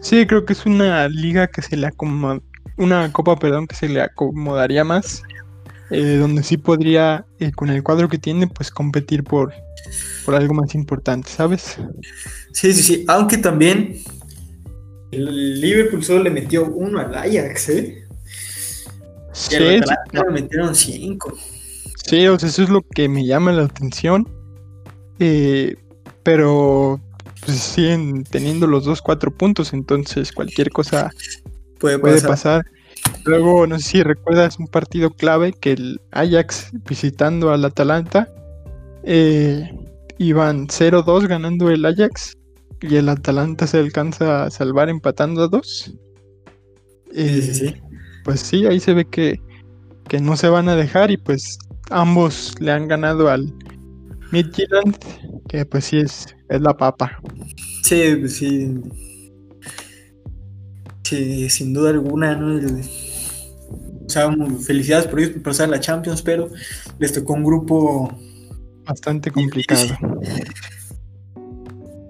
Sí, 0.01 0.25
creo 0.25 0.45
que 0.45 0.53
es 0.53 0.65
una 0.65 1.09
liga 1.09 1.47
que 1.47 1.61
se 1.61 1.75
le 1.75 1.87
acomoda, 1.87 2.39
una 2.77 3.11
copa, 3.11 3.37
perdón, 3.37 3.67
que 3.67 3.75
se 3.75 3.89
le 3.89 4.01
acomodaría 4.01 4.85
más, 4.85 5.23
eh, 5.89 6.15
donde 6.17 6.43
sí 6.43 6.55
podría, 6.55 7.25
eh, 7.39 7.51
con 7.51 7.69
el 7.69 7.83
cuadro 7.83 8.07
que 8.07 8.19
tiene, 8.19 8.47
pues 8.47 8.71
competir 8.71 9.23
por, 9.23 9.51
por 10.25 10.35
algo 10.35 10.53
más 10.53 10.75
importante, 10.75 11.29
¿sabes? 11.29 11.77
Sí, 12.53 12.71
sí, 12.73 12.83
sí. 12.83 13.05
Aunque 13.07 13.37
también 13.37 13.97
el 15.11 15.59
Liverpool 15.59 16.03
solo 16.03 16.23
le 16.23 16.29
metió 16.29 16.65
uno 16.65 16.99
al 16.99 17.13
Ajax, 17.13 17.69
¿eh? 17.69 18.06
Sí, 19.37 19.55
metieron 20.31 20.73
cinco. 20.73 21.31
sí, 22.07 22.27
o 22.27 22.39
sea, 22.39 22.49
eso 22.49 22.63
es 22.63 22.69
lo 22.69 22.81
que 22.81 23.07
me 23.07 23.25
llama 23.25 23.51
la 23.51 23.63
atención, 23.65 24.27
eh, 25.19 25.75
pero 26.23 26.99
pues, 27.45 27.59
siguen 27.59 28.23
teniendo 28.23 28.65
los 28.65 28.85
dos 28.85 29.01
cuatro 29.01 29.31
puntos, 29.31 29.73
entonces 29.73 30.31
cualquier 30.31 30.71
cosa 30.71 31.11
Puede 31.79 31.99
puede 31.99 32.15
pasar. 32.15 32.63
pasar. 32.63 32.65
Luego, 33.25 33.67
no 33.67 33.77
sé 33.77 33.89
si 33.89 34.03
recuerdas 34.03 34.57
un 34.57 34.67
partido 34.67 35.11
clave 35.11 35.53
que 35.53 35.73
el 35.73 36.01
Ajax 36.11 36.71
visitando 36.89 37.51
al 37.51 37.63
Atalanta 37.63 38.27
eh, 39.03 39.69
iban 40.17 40.67
0-2 40.67 41.27
ganando 41.27 41.69
el 41.69 41.85
Ajax 41.85 42.35
y 42.81 42.95
el 42.95 43.07
Atalanta 43.09 43.67
se 43.67 43.77
alcanza 43.77 44.45
a 44.45 44.49
salvar 44.49 44.89
empatando 44.89 45.43
a 45.43 45.47
2. 45.47 45.93
Sí, 47.13 47.41
sí, 47.41 47.53
sí. 47.53 47.75
Pues 48.27 48.41
sí, 48.41 48.65
ahí 48.65 48.77
se 48.81 48.93
ve 48.93 49.05
que, 49.05 49.39
que 50.09 50.19
no 50.19 50.35
se 50.35 50.49
van 50.49 50.67
a 50.67 50.75
dejar 50.75 51.11
y 51.11 51.15
pues 51.15 51.57
ambos 51.89 52.53
le 52.59 52.73
han 52.73 52.89
ganado 52.89 53.29
al 53.29 53.53
Midtjylland, 54.33 54.97
que 55.47 55.65
pues 55.65 55.85
sí 55.85 55.99
es, 55.99 56.35
es 56.49 56.59
la 56.59 56.75
papa. 56.75 57.21
Sí, 57.83 58.17
pues 58.19 58.35
sí. 58.35 58.81
Sí, 61.03 61.49
sin 61.49 61.73
duda 61.73 61.91
alguna, 61.91 62.35
¿no? 62.35 62.57
El- 62.59 62.81
o 64.05 64.09
sea, 64.09 64.29
felicidades 64.61 65.07
por 65.07 65.21
ellos 65.21 65.31
por 65.31 65.43
pasar 65.43 65.69
la 65.69 65.79
Champions, 65.79 66.21
pero 66.21 66.49
les 66.99 67.13
tocó 67.13 67.31
un 67.31 67.45
grupo. 67.45 68.13
Bastante 68.85 69.31
complicado. 69.31 69.85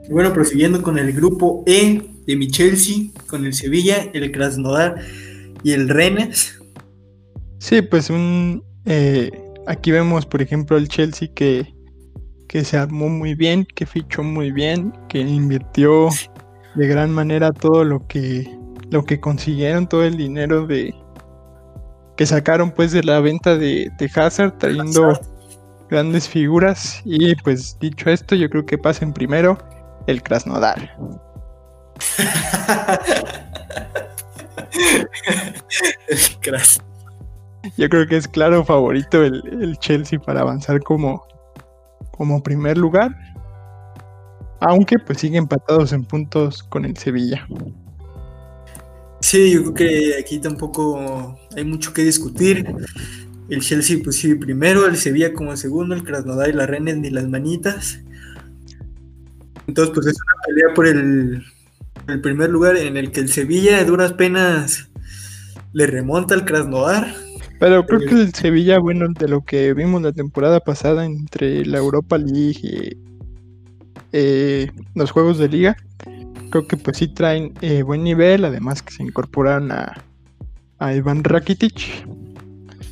Y 0.04 0.12
Bueno, 0.12 0.34
prosiguiendo 0.34 0.82
con 0.82 0.98
el 0.98 1.14
grupo 1.14 1.64
E 1.68 2.02
de 2.26 2.36
mi 2.36 2.48
Chelsea, 2.48 3.12
con 3.28 3.46
el 3.46 3.54
Sevilla, 3.54 4.10
el 4.14 4.32
Krasnodar 4.32 4.96
y 5.64 5.74
el 5.74 5.90
Rennes. 5.90 6.60
Sí, 7.60 7.82
pues 7.82 8.10
un 8.10 8.64
eh, 8.86 9.32
aquí 9.68 9.92
vemos, 9.92 10.26
por 10.26 10.42
ejemplo, 10.42 10.78
el 10.78 10.88
Chelsea 10.88 11.30
que, 11.36 11.74
que 12.48 12.64
se 12.64 12.78
armó 12.78 13.10
muy 13.10 13.36
bien, 13.36 13.68
que 13.76 13.86
fichó 13.86 14.24
muy 14.24 14.52
bien, 14.52 14.94
que 15.10 15.20
invirtió 15.20 16.08
de 16.76 16.88
gran 16.88 17.12
manera 17.12 17.52
todo 17.52 17.84
lo 17.84 18.08
que 18.08 18.50
lo 18.90 19.04
que 19.04 19.20
consiguieron, 19.20 19.88
todo 19.88 20.06
el 20.06 20.16
dinero 20.16 20.66
de 20.66 20.96
que 22.16 22.26
sacaron 22.26 22.72
pues 22.72 22.94
de 22.94 23.04
la 23.04 23.20
venta 23.20 23.58
de, 23.58 23.92
de 23.98 24.12
Hazard, 24.16 24.58
trayendo 24.58 25.20
grandes 25.90 26.30
figuras. 26.30 27.02
Y 27.04 27.36
pues 27.36 27.78
dicho 27.80 28.10
esto, 28.10 28.36
yo 28.36 28.50
creo 28.50 28.66
que 28.66 28.78
pasen 28.78 29.14
primero 29.14 29.58
el 30.08 30.24
Krasnodar. 30.24 30.98
Kras- 36.42 36.82
Yo 37.78 37.90
creo 37.90 38.08
que 38.08 38.18
es 38.18 38.28
claro 38.28 38.64
favorito 38.66 39.24
el, 39.24 39.44
el 39.62 39.78
Chelsea 39.80 40.20
para 40.20 40.42
avanzar 40.42 40.82
como, 40.82 41.26
como 42.12 42.42
primer 42.42 42.78
lugar. 42.78 43.16
Aunque 44.60 44.98
pues 44.98 45.20
sigue 45.20 45.38
empatados 45.38 45.94
en 45.94 46.04
puntos 46.04 46.64
con 46.64 46.86
el 46.86 46.98
Sevilla. 46.98 47.48
Sí, 49.20 49.52
yo 49.52 49.62
creo 49.62 49.74
que 49.74 50.16
aquí 50.20 50.40
tampoco 50.40 51.40
hay 51.56 51.64
mucho 51.66 51.94
que 51.94 52.04
discutir. 52.04 52.66
El 53.50 53.62
Chelsea, 53.62 53.98
pues 54.04 54.18
sí, 54.18 54.36
primero, 54.36 54.86
el 54.88 54.98
Sevilla 54.98 55.34
como 55.34 55.56
segundo, 55.56 55.96
el 55.96 56.04
Krasnodar 56.04 56.50
y 56.50 56.54
la 56.54 56.66
Rennes 56.66 56.98
ni 56.98 57.10
las 57.10 57.28
manitas. 57.28 58.00
Entonces, 59.68 59.94
pues 59.94 60.08
es 60.08 60.16
una 60.16 60.42
pelea 60.46 60.74
por 60.74 60.88
el, 60.88 61.46
el 62.08 62.22
primer 62.22 62.50
lugar 62.50 62.78
en 62.78 62.98
el 62.98 63.12
que 63.12 63.20
el 63.20 63.30
Sevilla, 63.30 63.80
a 63.80 63.84
duras 63.84 64.14
penas, 64.14 64.90
le 65.74 65.88
remonta 65.88 66.34
al 66.34 66.46
Krasnodar. 66.46 67.14
Pero 67.60 67.86
creo 67.86 68.00
que 68.00 68.16
el 68.16 68.34
Sevilla, 68.34 68.80
bueno, 68.80 69.08
de 69.18 69.28
lo 69.28 69.44
que 69.44 69.74
vimos 69.74 70.02
la 70.02 70.12
temporada 70.12 70.60
pasada 70.60 71.06
entre 71.06 71.66
la 71.66 71.80
Europa 71.80 72.18
League 72.18 72.60
y 72.62 72.98
eh, 74.14 74.72
los 74.96 75.12
juegos 75.12 75.38
de 75.38 75.50
liga, 75.50 75.76
creo 76.50 76.68
que 76.68 76.78
pues 76.78 76.98
sí 76.98 77.08
traen 77.08 77.54
eh, 77.62 77.84
buen 77.84 78.04
nivel, 78.04 78.46
además 78.46 78.82
que 78.82 78.94
se 78.94 79.04
incorporaron 79.04 79.72
a, 79.72 80.04
a 80.80 80.94
Iván 80.94 81.24
Rakitic. 81.24 82.08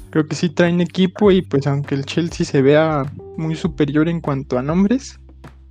creo 0.10 0.28
que 0.28 0.36
sí 0.36 0.50
traen 0.50 0.82
equipo 0.82 1.32
y 1.32 1.42
pues 1.42 1.68
aunque 1.68 1.96
el 1.96 2.06
Chelsea 2.06 2.46
se 2.46 2.62
vea 2.62 3.12
muy 3.38 3.56
superior 3.56 4.10
en 4.10 4.20
cuanto 4.20 4.58
a 4.58 4.64
nombres, 4.64 5.20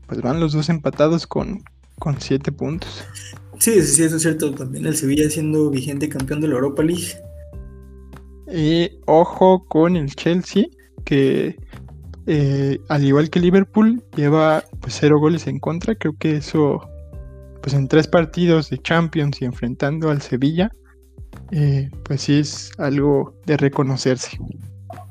pues 0.07 0.23
van 0.23 0.41
los 0.41 0.53
dos 0.53 0.69
empatados 0.69 1.27
con, 1.27 1.65
con 1.99 2.21
siete 2.21 2.53
puntos. 2.53 3.05
Sí, 3.59 3.83
sí, 3.83 4.03
eso 4.03 4.17
es 4.17 4.23
cierto. 4.23 4.53
También 4.53 4.87
el 4.87 4.97
Sevilla 4.97 5.29
siendo 5.31 5.71
vigente 5.71 6.09
campeón 6.09 6.41
de 6.41 6.49
la 6.49 6.55
Europa 6.55 6.83
League. 6.83 7.17
Y 8.53 8.99
ojo 9.07 9.65
con 9.69 9.97
el 9.97 10.15
Chelsea, 10.15 10.67
que 11.05 11.57
eh, 12.27 12.79
al 12.89 13.05
igual 13.05 13.31
que 13.31 13.41
Liverpool, 13.41 14.03
lleva 14.17 14.65
pues 14.81 14.97
cero 14.99 15.19
goles 15.19 15.47
en 15.47 15.59
contra. 15.59 15.95
Creo 15.95 16.17
que 16.19 16.37
eso, 16.37 16.81
pues 17.63 17.75
en 17.75 17.89
tres 17.89 18.09
partidos 18.09 18.71
de 18.71 18.79
Champions 18.79 19.41
y 19.43 19.45
enfrentando 19.45 20.11
al 20.11 20.23
Sevilla, 20.23 20.71
eh, 21.53 21.91
pues 22.05 22.23
sí 22.23 22.39
es 22.41 22.71
algo 22.79 23.35
de 23.47 23.57
reconocerse. 23.57 24.39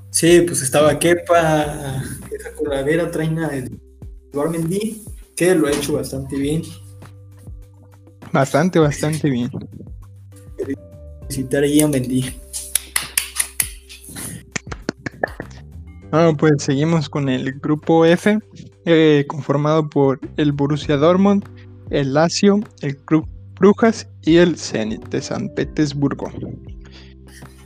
Sí, 0.09 0.41
pues 0.47 0.61
estaba 0.61 0.99
Kepa, 0.99 2.03
esa 2.31 2.53
coladera 2.55 3.09
traina 3.09 3.47
el 3.47 3.79
Mendy, 4.33 5.01
que 5.35 5.55
lo 5.55 5.67
ha 5.67 5.71
hecho 5.71 5.93
bastante 5.93 6.37
bien. 6.37 6.61
Bastante, 8.31 8.79
bastante 8.79 9.29
bien. 9.29 9.49
Visitar 11.27 11.63
a 11.63 11.87
Mendy. 11.87 12.33
Ah, 16.11 16.31
pues 16.37 16.63
seguimos 16.63 17.09
con 17.09 17.27
el 17.27 17.53
grupo 17.59 18.05
F, 18.05 18.37
eh, 18.85 19.25
conformado 19.27 19.89
por 19.89 20.19
el 20.37 20.51
Borussia 20.51 20.97
Dortmund, 20.97 21.43
el 21.89 22.13
Lazio, 22.13 22.59
el 22.81 22.97
Club 22.97 23.27
Brujas 23.59 24.07
y 24.21 24.37
el 24.37 24.57
Zenit 24.57 25.07
de 25.09 25.21
San 25.21 25.49
Petersburgo. 25.55 26.31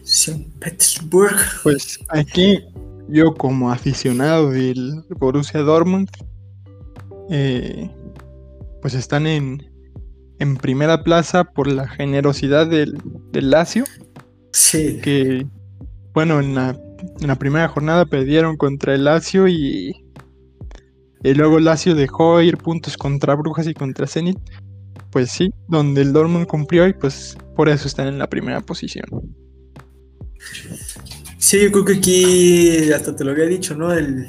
San 0.04 0.46
Petersburgo. 0.60 1.38
Pues 1.64 2.00
aquí 2.10 2.64
yo 3.10 3.34
como 3.34 3.72
aficionado 3.72 4.52
del 4.52 5.04
Borussia 5.18 5.62
Dortmund, 5.62 6.10
eh, 7.30 7.90
pues 8.82 8.94
están 8.94 9.28
en, 9.28 9.70
en 10.40 10.58
primera 10.58 11.04
plaza 11.04 11.44
por 11.44 11.68
la 11.68 11.88
generosidad 11.88 12.68
del, 12.68 12.98
del 13.32 13.50
Lazio. 13.50 13.84
Sí. 14.54 15.00
Que, 15.02 15.46
bueno, 16.14 16.40
en 16.40 16.56
la 16.56 16.78
en 17.20 17.28
la 17.28 17.36
primera 17.36 17.68
jornada 17.68 18.06
perdieron 18.06 18.58
contra 18.58 18.96
el 18.96 19.06
Lazio 19.06 19.48
y, 19.48 19.96
y 21.24 21.34
luego 21.34 21.60
Lazio 21.60 21.96
dejó 21.96 22.42
ir 22.42 22.58
puntos 22.58 22.98
contra 22.98 23.36
Brujas 23.36 23.68
y 23.68 23.74
contra 23.74 24.08
Zenit. 24.08 24.38
Pues 25.12 25.32
sí, 25.32 25.50
donde 25.68 26.02
el 26.02 26.14
Dortmund 26.14 26.48
cumplió 26.48 26.88
y 26.88 26.94
pues 26.94 27.38
por 27.56 27.70
eso 27.70 27.88
están 27.88 28.08
en 28.08 28.20
la 28.20 28.28
primera 28.28 28.62
posición. 28.62 29.06
Sí, 31.38 31.62
yo 31.62 31.72
creo 31.72 31.86
que 31.86 31.94
aquí 31.94 32.92
hasta 32.92 33.16
te 33.16 33.24
lo 33.24 33.32
había 33.32 33.46
dicho, 33.46 33.76
¿no? 33.76 33.94
El, 33.94 34.28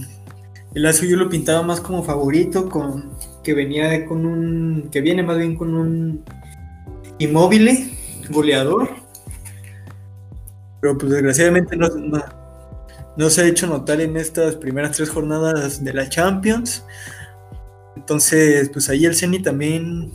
el 0.79 0.85
Lazio 0.85 1.09
yo 1.09 1.17
lo 1.17 1.29
pintaba 1.29 1.61
más 1.63 1.81
como 1.81 2.05
favorito, 2.05 2.69
con 2.69 3.11
que 3.43 3.53
venía 3.53 4.07
con 4.07 4.25
un, 4.25 4.89
que 4.93 5.01
viene 5.01 5.25
más 5.25 5.37
bien 5.37 5.57
con 5.57 5.75
un 5.75 6.25
inmóvil 7.19 7.93
goleador. 8.31 8.89
Pero 10.81 10.97
pues 10.97 11.11
desgraciadamente 11.11 11.77
no, 11.77 11.89
no 13.17 13.31
se 13.31 13.43
ha 13.43 13.49
hecho 13.49 13.67
notar 13.67 14.01
en 14.01 14.17
estas 14.17 14.55
primeras 14.55 14.97
tres 14.97 15.11
jornadas 15.11 15.83
de 15.83 15.93
la 15.93 16.09
Champions. 16.09 16.85
Entonces, 17.97 18.69
pues 18.69 18.89
ahí 18.89 19.05
el 19.05 19.17
Zenit 19.17 19.43
también 19.43 20.13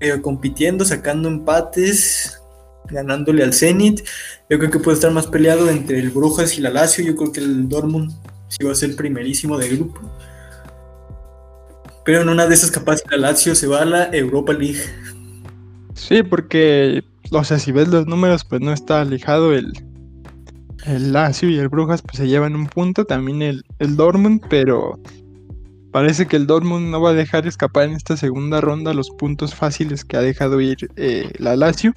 eh, 0.00 0.20
compitiendo, 0.20 0.84
sacando 0.84 1.26
empates, 1.26 2.38
ganándole 2.90 3.42
al 3.42 3.54
Zenit. 3.54 4.00
Yo 4.50 4.58
creo 4.58 4.70
que 4.70 4.78
puede 4.78 4.96
estar 4.96 5.10
más 5.10 5.26
peleado 5.26 5.70
entre 5.70 5.98
el 6.00 6.10
Brujas 6.10 6.58
y 6.58 6.60
la 6.60 6.68
Lazio. 6.68 7.02
Yo 7.02 7.16
creo 7.16 7.32
que 7.32 7.40
el 7.40 7.66
Dortmund 7.66 8.12
sí 8.48 8.64
va 8.64 8.72
a 8.72 8.74
ser 8.74 8.96
primerísimo 8.96 9.58
de 9.58 9.68
grupo. 9.68 10.00
Pero 12.04 12.22
en 12.22 12.28
una 12.28 12.46
de 12.46 12.54
esas 12.54 12.70
capaz 12.70 13.02
la 13.10 13.16
Lazio 13.16 13.54
se 13.54 13.66
va 13.66 13.82
a 13.82 13.84
la 13.84 14.04
Europa 14.12 14.52
League. 14.52 14.80
Sí, 15.94 16.22
porque, 16.22 17.02
o 17.30 17.42
sea, 17.42 17.58
si 17.58 17.72
ves 17.72 17.88
los 17.88 18.06
números, 18.06 18.44
pues 18.44 18.60
no 18.60 18.72
está 18.72 19.00
alejado 19.00 19.54
el, 19.54 19.72
el 20.86 21.12
Lazio 21.12 21.50
y 21.50 21.58
el 21.58 21.68
Brujas 21.68 22.02
pues 22.02 22.18
se 22.18 22.28
llevan 22.28 22.54
un 22.54 22.66
punto, 22.66 23.04
también 23.04 23.42
el, 23.42 23.64
el 23.78 23.96
Dortmund, 23.96 24.42
pero 24.48 25.00
parece 25.90 26.26
que 26.26 26.36
el 26.36 26.46
Dortmund 26.46 26.90
no 26.90 27.00
va 27.00 27.10
a 27.10 27.14
dejar 27.14 27.46
escapar 27.46 27.88
en 27.88 27.94
esta 27.94 28.16
segunda 28.16 28.60
ronda 28.60 28.94
los 28.94 29.10
puntos 29.10 29.54
fáciles 29.54 30.04
que 30.04 30.16
ha 30.16 30.20
dejado 30.20 30.60
ir 30.60 30.76
eh, 30.96 31.32
la 31.38 31.56
Lazio. 31.56 31.94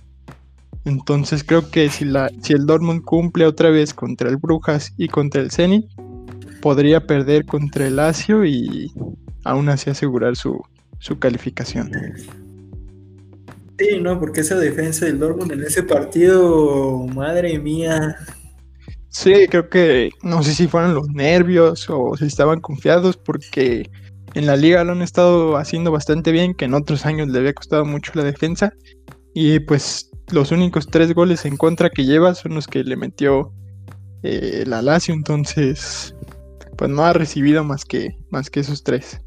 Entonces 0.86 1.44
creo 1.44 1.70
que 1.70 1.90
si, 1.90 2.06
la, 2.06 2.32
si 2.42 2.54
el 2.54 2.66
Dortmund 2.66 3.04
cumple 3.04 3.46
otra 3.46 3.70
vez 3.70 3.94
contra 3.94 4.30
el 4.30 4.38
Brujas 4.38 4.94
y 4.98 5.08
contra 5.08 5.42
el 5.42 5.52
Zenit, 5.52 5.86
podría 6.62 7.06
perder 7.06 7.46
contra 7.46 7.88
el 7.88 7.98
Lazio 7.98 8.46
y 8.46 8.92
aún 9.44 9.70
así 9.70 9.90
asegurar 9.90 10.36
su, 10.36 10.62
su 11.00 11.20
calificación. 11.20 11.92
Sí, 13.78 14.00
no, 14.02 14.20
porque 14.20 14.42
esa 14.42 14.56
defensa 14.56 15.06
del 15.06 15.20
Dortmund 15.20 15.54
en 15.54 15.64
ese 15.64 15.84
partido, 15.84 17.08
madre 17.08 17.58
mía, 17.60 18.18
Sí, 19.10 19.48
creo 19.50 19.70
que 19.70 20.12
no 20.22 20.44
sé 20.44 20.54
si 20.54 20.68
fueron 20.68 20.94
los 20.94 21.10
nervios 21.10 21.88
o 21.90 22.16
si 22.16 22.26
estaban 22.26 22.62
confiados 22.62 23.18
porque 23.18 23.90
en 24.36 24.46
la 24.46 24.56
liga 24.56 24.84
lo 24.84 24.92
han 24.92 25.02
estado 25.02 25.58
haciendo 25.58 25.92
bastante 25.92 26.32
bien, 26.32 26.54
que 26.54 26.66
en 26.66 26.76
otros 26.76 27.06
años 27.06 27.28
le 27.28 27.40
había 27.40 27.54
costado 27.54 27.86
mucho 27.86 28.12
la 28.16 28.24
defensa. 28.24 28.72
Y 29.34 29.60
pues 29.60 30.12
los 30.32 30.52
únicos 30.52 30.88
tres 30.88 31.14
goles 31.14 31.46
en 31.46 31.58
contra 31.58 31.90
que 31.90 32.06
lleva 32.06 32.36
son 32.36 32.54
los 32.54 32.68
que 32.68 32.84
le 32.84 32.96
metió 32.96 33.52
eh, 34.22 34.64
la 34.68 34.82
Lazio, 34.84 35.14
entonces 35.16 36.14
pues 36.80 36.90
no 36.90 37.04
ha 37.04 37.12
recibido 37.12 37.66
más 37.66 37.84
que, 37.84 38.16
más 38.30 38.50
que 38.50 38.62
esos 38.62 38.86
tres. 38.86 39.20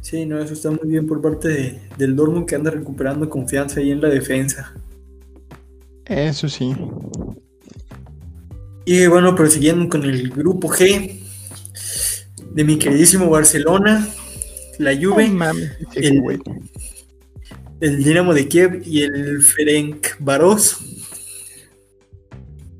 Sí, 0.00 0.26
no, 0.26 0.40
eso 0.40 0.52
está 0.52 0.68
muy 0.72 0.88
bien 0.90 1.06
por 1.06 1.22
parte 1.22 1.80
del 1.96 2.16
Dortmund 2.16 2.44
que 2.44 2.56
anda 2.56 2.72
recuperando 2.72 3.30
confianza 3.30 3.78
ahí 3.78 3.92
en 3.92 4.00
la 4.00 4.08
defensa. 4.08 4.74
Eso 6.06 6.48
sí. 6.48 6.74
Y 8.84 9.06
bueno, 9.06 9.36
prosiguiendo 9.36 9.88
con 9.88 10.02
el 10.02 10.28
grupo 10.28 10.68
G 10.68 11.20
de 12.50 12.64
mi 12.64 12.76
queridísimo 12.76 13.30
Barcelona, 13.30 14.08
la 14.80 14.92
Juve, 14.96 15.30
el, 17.78 18.02
Dinamo 18.02 18.34
de 18.34 18.48
Kiev 18.48 18.82
y 18.84 19.02
el 19.02 19.40
Ferenc 19.40 20.08
Varos. 20.18 20.78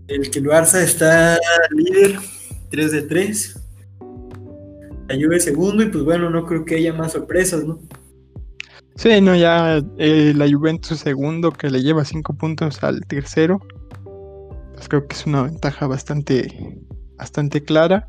El 0.09 0.29
que 0.29 0.41
el 0.41 0.47
Barça 0.47 0.83
está 0.83 1.39
líder, 1.71 2.19
3 2.73 2.91
de 2.91 3.03
3. 3.03 3.61
La 5.09 5.15
Juve 5.15 5.39
segundo 5.39 5.85
y 5.85 5.87
pues 5.87 6.03
bueno, 6.03 6.31
no 6.31 6.45
creo 6.45 6.65
que 6.65 6.75
haya 6.75 6.93
más 6.93 7.13
sorpresas, 7.13 7.65
¿no? 7.65 7.79
Sí, 8.97 9.21
no, 9.21 9.37
ya 9.37 9.81
eh, 9.99 10.33
la 10.35 10.51
Juventus 10.51 10.99
segundo 10.99 11.53
que 11.53 11.71
le 11.71 11.83
lleva 11.83 12.05
5 12.05 12.35
puntos 12.35 12.83
al 12.83 13.01
tercero 13.07 13.61
pues 14.83 14.89
creo 14.89 15.07
que 15.07 15.15
es 15.15 15.27
una 15.27 15.43
ventaja 15.43 15.87
bastante, 15.87 16.77
bastante 17.17 17.63
clara. 17.63 18.09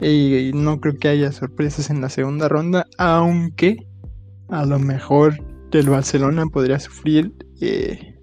Y 0.00 0.50
no 0.54 0.80
creo 0.80 0.98
que 0.98 1.06
haya 1.06 1.30
sorpresas 1.30 1.88
en 1.88 2.00
la 2.00 2.08
segunda 2.08 2.48
ronda, 2.48 2.86
aunque 2.98 3.86
a 4.48 4.64
lo 4.66 4.80
mejor 4.80 5.34
el 5.70 5.88
Barcelona 5.88 6.46
podría 6.46 6.80
sufrir 6.80 7.32
eh, 7.60 8.18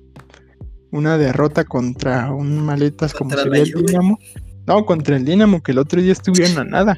una 0.92 1.18
derrota 1.18 1.63
contra 1.63 2.34
un 2.34 2.66
maletas 2.66 3.13
como 3.13 3.30
sería 3.30 3.62
el 3.62 3.72
Dinamo. 3.72 4.18
No, 4.67 4.86
contra 4.86 5.15
el 5.15 5.25
Dinamo, 5.25 5.63
que 5.63 5.71
el 5.71 5.80
otro 5.80 6.01
día 6.01 6.12
estuvieron 6.12 6.58
a 6.60 6.63
nada. 6.65 6.97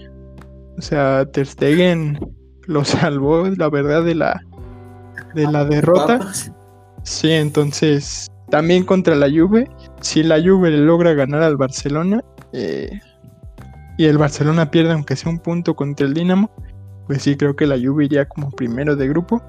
O 0.78 0.82
sea, 0.82 1.26
Ter 1.26 1.46
Stegen 1.46 2.20
lo 2.66 2.84
salvó, 2.84 3.48
la 3.48 3.70
verdad, 3.70 4.04
de 4.04 4.16
la, 4.16 4.42
de 5.36 5.50
la 5.52 5.66
derrota. 5.66 6.20
Sí, 7.04 7.32
entonces 7.32 8.28
también 8.50 8.84
contra 8.84 9.16
la 9.16 9.30
Juve, 9.30 9.70
si 10.02 10.24
la 10.24 10.42
Juve 10.42 10.72
le 10.72 10.80
logra 10.80 11.14
ganar 11.14 11.44
al 11.44 11.58
Barcelona 11.58 12.24
eh, 12.52 13.00
y 13.98 14.06
el 14.06 14.18
Barcelona 14.18 14.72
pierde 14.72 14.94
aunque 14.94 15.16
sea 15.16 15.32
un 15.32 15.40
punto 15.40 15.76
contra 15.76 16.08
el 16.08 16.14
Dinamo, 16.14 16.50
pues 17.06 17.24
sí 17.24 17.36
creo 17.36 17.56
que 17.56 17.68
la 17.68 17.78
Juve 17.78 18.06
iría 18.06 18.28
como 18.28 18.50
primero 18.52 18.96
de 18.96 19.08
grupo. 19.08 19.42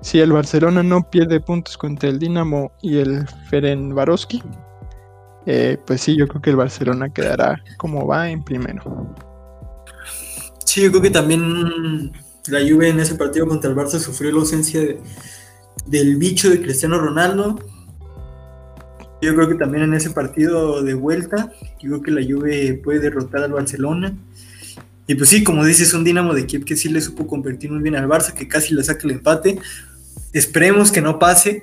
Si 0.00 0.20
el 0.20 0.32
Barcelona 0.32 0.82
no 0.82 1.10
pierde 1.10 1.40
puntos 1.40 1.76
contra 1.76 2.08
el 2.08 2.18
Dinamo 2.18 2.72
y 2.80 2.98
el 2.98 3.26
Ferencvároski, 3.50 4.42
eh, 5.48 5.78
pues 5.86 6.00
sí, 6.02 6.16
yo 6.16 6.28
creo 6.28 6.42
que 6.42 6.50
el 6.50 6.56
Barcelona 6.56 7.12
quedará 7.12 7.62
como 7.76 8.06
va 8.06 8.30
en 8.30 8.42
primero. 8.44 9.14
Sí, 10.64 10.82
yo 10.82 10.90
creo 10.90 11.02
que 11.02 11.10
también 11.10 12.12
la 12.48 12.60
Juve 12.60 12.90
en 12.90 13.00
ese 13.00 13.14
partido 13.14 13.46
contra 13.46 13.70
el 13.70 13.76
Barça 13.76 13.98
sufrió 13.98 14.30
la 14.30 14.40
ausencia 14.40 14.80
del 15.86 16.16
bicho 16.16 16.50
de 16.50 16.60
Cristiano 16.60 16.98
Ronaldo 16.98 17.58
yo 19.20 19.34
creo 19.34 19.48
que 19.48 19.56
también 19.56 19.84
en 19.84 19.94
ese 19.94 20.10
partido 20.10 20.82
de 20.82 20.94
vuelta, 20.94 21.52
yo 21.80 21.90
creo 21.90 22.02
que 22.02 22.10
la 22.12 22.22
Juve 22.22 22.80
puede 22.82 23.00
derrotar 23.00 23.42
al 23.42 23.52
Barcelona. 23.52 24.16
Y 25.08 25.14
pues 25.14 25.30
sí, 25.30 25.42
como 25.42 25.64
dices, 25.64 25.92
un 25.94 26.04
Dinamo 26.04 26.34
de 26.34 26.46
Kiev 26.46 26.64
que 26.64 26.76
sí 26.76 26.88
le 26.88 27.00
supo 27.00 27.26
convertir 27.26 27.70
muy 27.72 27.82
bien 27.82 27.96
al 27.96 28.06
Barça, 28.06 28.32
que 28.32 28.46
casi 28.46 28.74
le 28.74 28.84
saca 28.84 29.06
el 29.06 29.12
empate. 29.12 29.58
Esperemos 30.32 30.92
que 30.92 31.00
no 31.00 31.18
pase. 31.18 31.62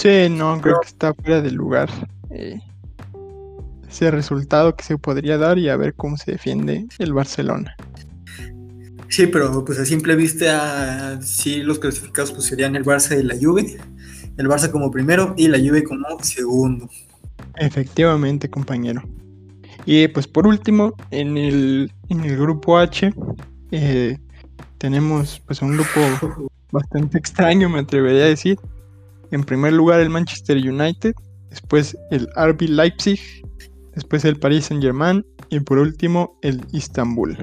Sí, 0.00 0.30
no, 0.30 0.58
creo 0.62 0.80
que 0.80 0.88
está 0.88 1.12
fuera 1.12 1.42
de 1.42 1.50
lugar. 1.50 1.90
eh, 2.30 2.58
ese 3.86 4.10
resultado 4.10 4.74
que 4.74 4.82
se 4.82 4.96
podría 4.96 5.36
dar 5.36 5.58
y 5.58 5.68
a 5.68 5.76
ver 5.76 5.94
cómo 5.94 6.16
se 6.16 6.32
defiende 6.32 6.86
el 6.98 7.12
Barcelona. 7.12 7.76
Sí, 9.08 9.26
pero 9.26 9.62
pues 9.62 9.78
a 9.78 9.84
simple 9.84 10.16
vista, 10.16 11.20
sí, 11.20 11.62
los 11.62 11.78
clasificados 11.78 12.32
pues 12.32 12.46
serían 12.46 12.76
el 12.76 12.84
Barça 12.84 13.18
y 13.18 13.24
la 13.24 13.34
Juve, 13.34 13.78
el 14.38 14.48
Barça 14.48 14.70
como 14.70 14.90
primero 14.90 15.34
y 15.36 15.48
la 15.48 15.58
Juve 15.58 15.84
como 15.84 16.06
segundo. 16.22 16.88
Efectivamente, 17.56 18.48
compañero. 18.48 19.02
Y 19.84 20.08
pues 20.08 20.26
por 20.26 20.46
último, 20.46 20.94
en 21.10 21.36
el, 21.36 21.92
en 22.08 22.20
el 22.20 22.38
grupo 22.38 22.78
H, 22.78 23.12
eh, 23.72 24.16
tenemos 24.78 25.42
pues 25.44 25.60
un 25.60 25.72
grupo 25.72 26.48
bastante 26.72 27.18
extraño, 27.18 27.68
me 27.68 27.80
atrevería 27.80 28.24
a 28.24 28.28
decir. 28.28 28.58
En 29.30 29.44
primer 29.44 29.72
lugar 29.72 30.00
el 30.00 30.10
Manchester 30.10 30.56
United, 30.56 31.14
después 31.50 31.96
el 32.10 32.28
RB 32.36 32.62
Leipzig, 32.68 33.20
después 33.94 34.24
el 34.24 34.38
Paris 34.38 34.66
Saint 34.66 34.82
Germain 34.82 35.24
y 35.50 35.60
por 35.60 35.78
último 35.78 36.38
el 36.42 36.64
Istanbul. 36.72 37.36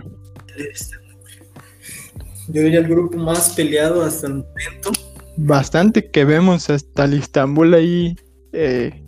Yo 2.49 2.61
diría 2.61 2.79
el 2.79 2.87
grupo 2.87 3.17
más 3.17 3.51
peleado 3.51 4.03
hasta 4.03 4.27
el 4.27 4.33
momento. 4.33 4.91
Bastante 5.35 6.09
que 6.09 6.25
vemos 6.25 6.69
hasta 6.69 7.05
el 7.05 7.13
Istanbul 7.13 7.73
ahí, 7.73 8.15
eh, 8.53 9.03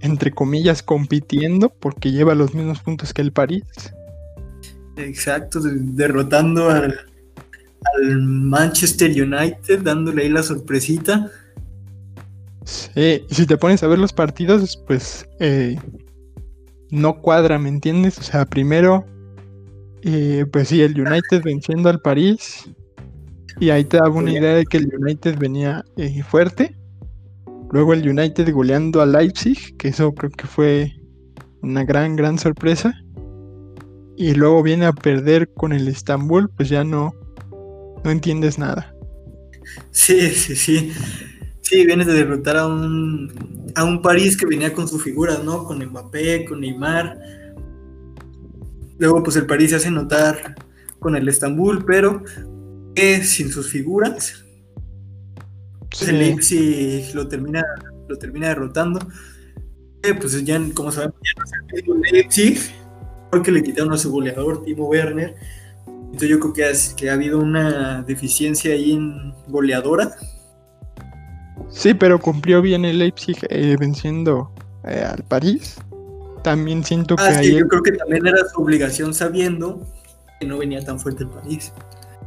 entre 0.00 0.30
comillas, 0.30 0.82
compitiendo 0.82 1.70
porque 1.70 2.12
lleva 2.12 2.34
los 2.34 2.54
mismos 2.54 2.80
puntos 2.80 3.12
que 3.12 3.22
el 3.22 3.32
París. 3.32 3.64
Exacto, 4.96 5.60
derrotando 5.62 6.70
al, 6.70 6.94
al 7.94 8.22
Manchester 8.22 9.10
United, 9.10 9.80
dándole 9.82 10.22
ahí 10.22 10.28
la 10.28 10.42
sorpresita. 10.42 11.30
Sí, 12.68 13.24
y 13.30 13.34
si 13.34 13.46
te 13.46 13.56
pones 13.56 13.82
a 13.82 13.86
ver 13.86 13.98
los 13.98 14.12
partidos, 14.12 14.76
pues 14.86 15.26
eh, 15.40 15.78
no 16.90 17.18
cuadra, 17.22 17.58
¿me 17.58 17.70
entiendes? 17.70 18.18
O 18.18 18.22
sea, 18.22 18.44
primero, 18.44 19.06
eh, 20.02 20.44
pues 20.52 20.68
sí, 20.68 20.82
el 20.82 21.00
United 21.00 21.42
venciendo 21.42 21.88
al 21.88 22.00
París, 22.02 22.68
y 23.58 23.70
ahí 23.70 23.84
te 23.84 23.96
daba 23.96 24.10
una 24.10 24.32
idea 24.32 24.54
de 24.54 24.66
que 24.66 24.76
el 24.76 24.90
United 24.94 25.38
venía 25.38 25.82
eh, 25.96 26.22
fuerte. 26.22 26.76
Luego 27.70 27.94
el 27.94 28.06
United 28.06 28.52
goleando 28.52 29.00
a 29.00 29.06
Leipzig, 29.06 29.76
que 29.78 29.88
eso 29.88 30.12
creo 30.14 30.30
que 30.30 30.46
fue 30.46 30.92
una 31.62 31.84
gran, 31.84 32.16
gran 32.16 32.38
sorpresa. 32.38 32.94
Y 34.16 34.34
luego 34.34 34.62
viene 34.62 34.84
a 34.84 34.92
perder 34.92 35.48
con 35.54 35.72
el 35.72 35.88
Istanbul, 35.88 36.50
pues 36.54 36.68
ya 36.68 36.84
no, 36.84 37.14
no 38.04 38.10
entiendes 38.10 38.58
nada. 38.58 38.94
Sí, 39.90 40.30
sí, 40.30 40.54
sí. 40.54 40.92
Sí, 41.68 41.84
vienes 41.84 42.06
de 42.06 42.14
derrotar 42.14 42.56
a 42.56 42.66
un, 42.66 43.30
a 43.74 43.84
un 43.84 44.00
París 44.00 44.38
que 44.38 44.46
venía 44.46 44.72
con 44.72 44.88
su 44.88 44.98
figura, 44.98 45.38
¿no? 45.44 45.64
Con 45.64 45.84
Mbappé, 45.84 46.46
con 46.46 46.60
Neymar. 46.60 47.18
Luego, 48.96 49.22
pues 49.22 49.36
el 49.36 49.44
París 49.44 49.68
se 49.70 49.76
hace 49.76 49.90
notar 49.90 50.54
con 50.98 51.14
el 51.14 51.28
Estambul, 51.28 51.84
pero 51.84 52.22
sin 53.22 53.52
sus 53.52 53.68
figuras. 53.68 54.46
Pues, 55.90 56.08
el 56.08 56.18
Leipzig 56.18 57.14
lo 57.14 57.28
termina, 57.28 57.62
lo 58.08 58.16
termina 58.16 58.48
derrotando. 58.48 59.00
Eh, 60.02 60.14
pues 60.14 60.42
ya, 60.42 60.58
como 60.72 60.90
sabemos, 60.90 61.16
ya 61.22 61.32
no 61.36 61.74
es 61.74 61.84
el 61.86 62.12
Leipzig, 62.12 62.58
porque 63.30 63.52
le 63.52 63.62
quitaron 63.62 63.92
a 63.92 63.98
su 63.98 64.10
goleador, 64.10 64.62
Timo 64.62 64.86
Werner. 64.88 65.34
Entonces 65.86 66.30
yo 66.30 66.40
creo 66.40 66.54
que, 66.54 66.72
que 66.96 67.10
ha 67.10 67.12
habido 67.12 67.38
una 67.38 68.02
deficiencia 68.04 68.72
ahí 68.72 68.92
en 68.92 69.34
goleadora. 69.48 70.16
Sí, 71.70 71.94
pero 71.94 72.18
cumplió 72.18 72.62
bien 72.62 72.84
el 72.84 72.98
Leipzig 72.98 73.36
eh, 73.50 73.76
venciendo 73.78 74.50
eh, 74.84 75.04
al 75.06 75.22
París. 75.24 75.76
También 76.42 76.84
siento 76.84 77.16
que 77.16 77.22
ah, 77.22 77.42
yo 77.42 77.66
creo 77.68 77.82
que 77.82 77.92
también 77.92 78.26
era 78.26 78.38
su 78.48 78.62
obligación 78.62 79.12
sabiendo 79.12 79.80
que 80.40 80.46
no 80.46 80.58
venía 80.58 80.84
tan 80.84 80.98
fuerte 80.98 81.24
el 81.24 81.30
París. 81.30 81.72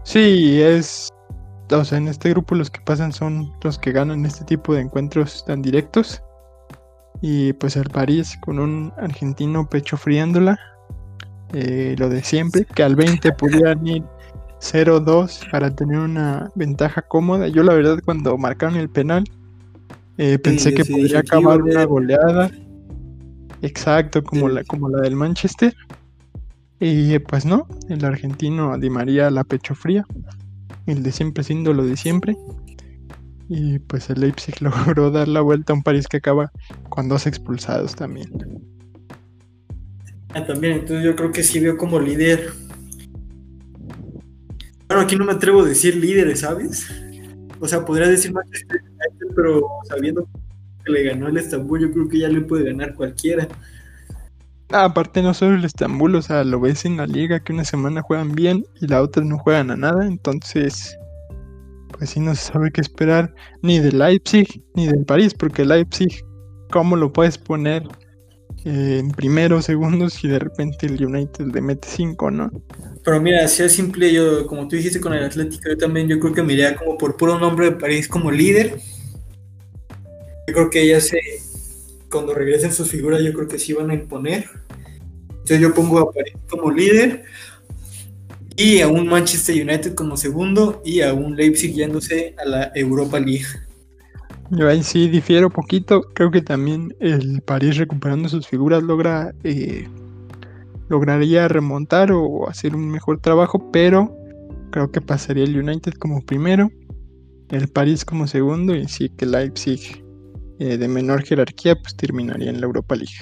Sí, 0.03 0.61
es. 0.61 1.09
O 1.71 1.85
sea, 1.85 1.97
en 1.97 2.09
este 2.09 2.29
grupo 2.31 2.55
los 2.55 2.69
que 2.69 2.81
pasan 2.81 3.13
son 3.13 3.53
los 3.63 3.79
que 3.79 3.93
ganan 3.93 4.25
este 4.25 4.43
tipo 4.43 4.73
de 4.73 4.81
encuentros 4.81 5.45
tan 5.45 5.61
directos. 5.61 6.21
Y 7.21 7.53
pues 7.53 7.75
el 7.77 7.89
París 7.89 8.37
con 8.41 8.59
un 8.59 8.93
argentino 8.97 9.67
pecho 9.69 9.95
friándola. 9.95 10.59
Eh, 11.53 11.95
lo 11.97 12.09
de 12.09 12.23
siempre, 12.23 12.65
que 12.65 12.83
al 12.83 12.95
20 12.95 13.31
pudieran 13.37 13.85
ir 13.87 14.03
0-2 14.61 15.49
para 15.49 15.75
tener 15.75 15.99
una 15.99 16.51
ventaja 16.55 17.01
cómoda. 17.01 17.47
Yo 17.47 17.63
la 17.63 17.73
verdad 17.73 17.99
cuando 18.05 18.37
marcaron 18.37 18.75
el 18.75 18.89
penal 18.89 19.23
eh, 20.17 20.37
pensé 20.37 20.73
que 20.73 20.85
podría 20.85 21.19
acabar 21.19 21.61
una 21.61 21.83
goleada. 21.85 22.51
Exacto, 23.63 24.23
como, 24.23 24.49
la, 24.49 24.63
como 24.63 24.89
la 24.89 25.01
del 25.01 25.15
Manchester. 25.15 25.75
Y 26.79 27.17
pues 27.19 27.45
no, 27.45 27.67
el 27.89 28.03
argentino 28.05 28.77
Di 28.77 28.89
María 28.89 29.29
la 29.31 29.43
pecho 29.43 29.75
fría. 29.75 30.05
El 30.85 31.03
de 31.03 31.11
siempre 31.11 31.43
siendo 31.43 31.73
lo 31.73 31.85
de 31.85 31.97
siempre. 31.97 32.35
Y 33.49 33.79
pues 33.79 34.09
el 34.09 34.21
Leipzig 34.21 34.55
logró 34.61 35.11
dar 35.11 35.27
la 35.27 35.41
vuelta 35.41 35.73
a 35.73 35.75
un 35.75 35.83
París 35.83 36.07
que 36.07 36.17
acaba 36.17 36.51
con 36.89 37.09
dos 37.09 37.25
expulsados 37.27 37.95
también. 37.95 38.29
Ah, 40.33 40.45
también, 40.45 40.73
entonces 40.73 41.03
yo 41.03 41.15
creo 41.15 41.31
que 41.31 41.43
sí 41.43 41.59
veo 41.59 41.77
como 41.77 41.99
líder. 41.99 42.51
Bueno, 44.91 45.05
aquí 45.05 45.15
no 45.15 45.23
me 45.23 45.31
atrevo 45.31 45.61
a 45.61 45.65
decir 45.65 45.95
líderes, 45.95 46.41
¿sabes? 46.41 46.85
O 47.61 47.65
sea, 47.65 47.85
podría 47.85 48.09
decir 48.09 48.33
Manchester 48.33 48.81
United, 48.81 49.35
pero 49.37 49.61
sabiendo 49.87 50.27
que 50.83 50.91
le 50.91 51.03
ganó 51.03 51.29
el 51.29 51.37
Estambul, 51.37 51.79
yo 51.79 51.91
creo 51.93 52.09
que 52.09 52.19
ya 52.19 52.27
le 52.27 52.41
puede 52.41 52.65
ganar 52.65 52.93
cualquiera. 52.95 53.47
Ah, 54.69 54.83
aparte 54.83 55.21
no 55.21 55.33
solo 55.33 55.55
el 55.55 55.63
Estambul, 55.63 56.15
o 56.15 56.21
sea, 56.21 56.43
lo 56.43 56.59
ves 56.59 56.83
en 56.83 56.97
la 56.97 57.07
liga 57.07 57.39
que 57.39 57.53
una 57.53 57.63
semana 57.63 58.01
juegan 58.01 58.33
bien 58.33 58.65
y 58.81 58.87
la 58.87 59.01
otra 59.01 59.23
no 59.23 59.37
juegan 59.37 59.71
a 59.71 59.77
nada, 59.77 60.05
entonces 60.05 60.97
pues 61.97 62.09
sí 62.09 62.19
no 62.19 62.35
se 62.35 62.51
sabe 62.51 62.69
qué 62.73 62.81
esperar 62.81 63.33
ni 63.61 63.79
de 63.79 63.93
Leipzig 63.93 64.61
ni 64.75 64.87
del 64.87 65.05
París, 65.05 65.33
porque 65.33 65.63
Leipzig, 65.63 66.21
¿cómo 66.69 66.97
lo 66.97 67.13
puedes 67.13 67.37
poner 67.37 67.83
eh, 68.65 68.97
en 68.99 69.11
primero, 69.11 69.61
segundo 69.61 70.09
si 70.09 70.27
de 70.27 70.39
repente 70.39 70.87
el 70.87 71.01
United 71.01 71.45
le 71.45 71.61
mete 71.61 71.87
cinco, 71.87 72.29
¿no? 72.29 72.51
Pero 73.03 73.19
mira, 73.19 73.47
si 73.47 73.63
es 73.63 73.73
simple, 73.73 74.13
yo, 74.13 74.45
como 74.45 74.67
tú 74.67 74.75
dijiste 74.75 75.01
con 75.01 75.13
el 75.13 75.23
Atlético, 75.23 75.69
yo 75.69 75.77
también, 75.77 76.07
yo 76.07 76.19
creo 76.19 76.33
que 76.33 76.43
me 76.43 76.53
iría 76.53 76.75
como 76.75 76.97
por 76.97 77.17
puro 77.17 77.39
nombre 77.39 77.71
de 77.71 77.75
París 77.75 78.07
como 78.07 78.31
líder. 78.31 78.79
Yo 80.47 80.53
creo 80.53 80.69
que 80.69 80.87
ya 80.87 80.99
se, 80.99 81.19
cuando 82.11 82.33
regresen 82.33 82.71
sus 82.71 82.89
figuras, 82.89 83.23
yo 83.23 83.33
creo 83.33 83.47
que 83.47 83.57
sí 83.57 83.73
van 83.73 83.89
a 83.89 83.95
imponer. 83.95 84.49
Entonces 85.29 85.59
yo 85.59 85.73
pongo 85.73 85.99
a 85.99 86.11
París 86.11 86.33
como 86.47 86.71
líder 86.71 87.23
y 88.55 88.81
a 88.81 88.87
un 88.87 89.07
Manchester 89.07 89.55
United 89.55 89.95
como 89.95 90.17
segundo 90.17 90.81
y 90.85 91.01
a 91.01 91.13
un 91.13 91.35
Leipzig 91.35 91.73
yéndose 91.73 92.35
a 92.37 92.47
la 92.47 92.71
Europa 92.75 93.19
League. 93.19 93.47
Yo 94.51 94.67
ahí 94.67 94.83
sí 94.83 95.07
difiero 95.07 95.49
poquito. 95.49 96.01
Creo 96.13 96.29
que 96.29 96.41
también 96.41 96.93
el 96.99 97.41
París 97.41 97.77
recuperando 97.77 98.29
sus 98.29 98.47
figuras 98.47 98.83
logra 98.83 99.33
eh, 99.43 99.87
lograría 100.91 101.47
remontar 101.47 102.11
o 102.11 102.49
hacer 102.49 102.75
un 102.75 102.91
mejor 102.91 103.21
trabajo, 103.21 103.71
pero 103.71 104.13
creo 104.71 104.91
que 104.91 104.99
pasaría 104.99 105.45
el 105.45 105.57
United 105.57 105.93
como 105.93 106.21
primero, 106.21 106.69
el 107.49 107.69
París 107.69 108.03
como 108.03 108.27
segundo 108.27 108.75
y 108.75 108.89
sí 108.89 109.07
que 109.07 109.25
Leipzig 109.25 110.03
eh, 110.59 110.77
de 110.77 110.87
menor 110.89 111.23
jerarquía, 111.23 111.75
pues 111.81 111.95
terminaría 111.95 112.49
en 112.49 112.59
la 112.59 112.67
Europa 112.67 112.95
League. 112.95 113.15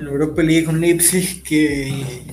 En 0.00 0.06
la 0.06 0.10
Europa 0.10 0.42
League 0.42 0.66
un 0.66 0.80
Leipzig 0.80 1.44
que 1.44 2.24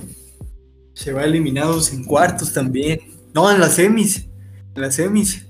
se 0.94 1.14
va 1.14 1.24
eliminados 1.24 1.94
en 1.94 2.04
cuartos 2.04 2.54
también. 2.54 3.00
No, 3.36 3.52
en 3.52 3.60
las 3.60 3.76
semis. 3.76 4.28
En 4.74 4.82
las 4.82 4.96
semis. 4.96 5.46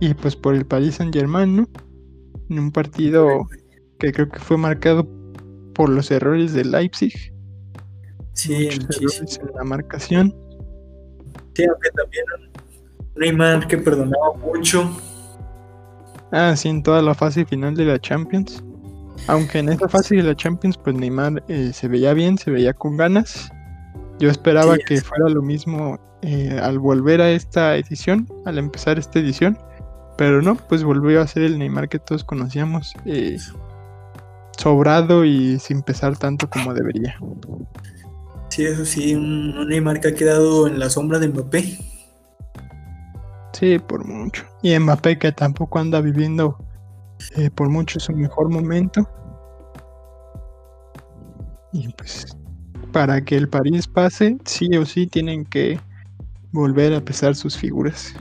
Y 0.00 0.12
pues 0.12 0.36
por 0.36 0.54
el 0.54 0.66
Paris 0.66 0.96
Saint 0.96 1.14
Germain, 1.14 1.56
¿no? 1.56 1.68
En 2.50 2.58
un 2.58 2.70
partido 2.70 3.48
que 3.98 4.12
creo 4.12 4.28
que 4.28 4.38
fue 4.38 4.58
marcado 4.58 5.08
por 5.76 5.90
los 5.90 6.10
errores 6.10 6.54
de 6.54 6.64
Leipzig. 6.64 7.12
Sí, 8.32 8.68
en 8.68 9.54
la 9.54 9.64
marcación. 9.64 10.34
Sí, 11.54 11.64
aunque 11.64 11.90
también 11.90 12.24
Neymar 13.14 13.66
que 13.66 13.78
perdonaba 13.78 14.34
mucho 14.34 14.90
Ah, 16.32 16.54
sí, 16.56 16.68
en 16.68 16.82
toda 16.82 17.00
la 17.02 17.14
fase 17.14 17.44
final 17.44 17.74
de 17.74 17.84
la 17.84 17.98
Champions. 17.98 18.62
Aunque 19.28 19.58
en 19.58 19.68
esta 19.68 19.88
fase 19.88 20.16
de 20.16 20.22
la 20.22 20.34
Champions, 20.34 20.76
pues 20.76 20.96
Neymar 20.96 21.42
eh, 21.48 21.70
se 21.72 21.88
veía 21.88 22.12
bien, 22.14 22.36
se 22.36 22.50
veía 22.50 22.72
con 22.72 22.96
ganas. 22.96 23.50
Yo 24.18 24.28
esperaba 24.28 24.76
que 24.76 25.00
fuera 25.00 25.28
lo 25.28 25.42
mismo 25.42 25.98
eh, 26.22 26.58
al 26.60 26.78
volver 26.78 27.20
a 27.20 27.30
esta 27.30 27.76
edición, 27.76 28.28
al 28.44 28.58
empezar 28.58 28.98
esta 28.98 29.18
edición. 29.18 29.58
Pero 30.18 30.42
no, 30.42 30.56
pues 30.56 30.82
volvió 30.82 31.20
a 31.20 31.26
ser 31.26 31.44
el 31.44 31.58
Neymar 31.58 31.88
que 31.88 31.98
todos 31.98 32.24
conocíamos. 32.24 32.92
Eh, 33.04 33.38
sobrado 34.58 35.24
y 35.24 35.58
sin 35.58 35.82
pesar 35.82 36.16
tanto 36.16 36.48
como 36.48 36.74
debería. 36.74 37.16
Sí, 38.48 38.64
eso 38.64 38.84
sí, 38.84 39.14
un 39.14 39.68
Neymar 39.68 40.00
que 40.00 40.08
ha 40.08 40.14
quedado 40.14 40.66
en 40.66 40.78
la 40.78 40.90
sombra 40.90 41.18
de 41.18 41.28
Mbappé. 41.28 41.78
Sí, 43.52 43.78
por 43.78 44.04
mucho. 44.04 44.44
Y 44.62 44.78
Mbappé 44.78 45.18
que 45.18 45.32
tampoco 45.32 45.78
anda 45.78 46.00
viviendo 46.00 46.58
Eh, 47.36 47.50
por 47.50 47.68
mucho 47.68 47.98
su 47.98 48.12
mejor 48.12 48.50
momento. 48.50 49.08
Y 51.72 51.88
pues 51.94 52.26
para 52.92 53.20
que 53.22 53.36
el 53.36 53.48
París 53.48 53.86
pase, 53.86 54.38
sí 54.44 54.68
o 54.76 54.86
sí 54.86 55.06
tienen 55.06 55.44
que 55.44 55.78
volver 56.52 56.94
a 56.94 57.00
pesar 57.00 57.34
sus 57.34 57.56
figuras. 57.56 58.14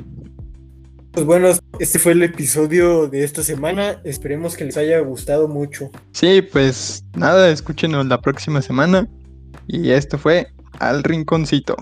Pues 1.15 1.25
bueno, 1.25 1.47
este 1.79 1.97
fue 1.97 2.11
el 2.11 2.23
episodio 2.23 3.07
de 3.07 3.23
esta 3.23 3.41
semana. 3.41 4.01
Esperemos 4.03 4.57
que 4.57 4.65
les 4.65 4.75
haya 4.75 4.99
gustado 4.99 5.47
mucho. 5.47 5.89
Sí, 6.11 6.41
pues 6.41 7.05
nada, 7.15 7.49
escúchenos 7.49 8.05
la 8.07 8.19
próxima 8.19 8.61
semana. 8.61 9.07
Y 9.65 9.91
esto 9.91 10.17
fue 10.17 10.47
Al 10.77 11.03
Rinconcito. 11.03 11.77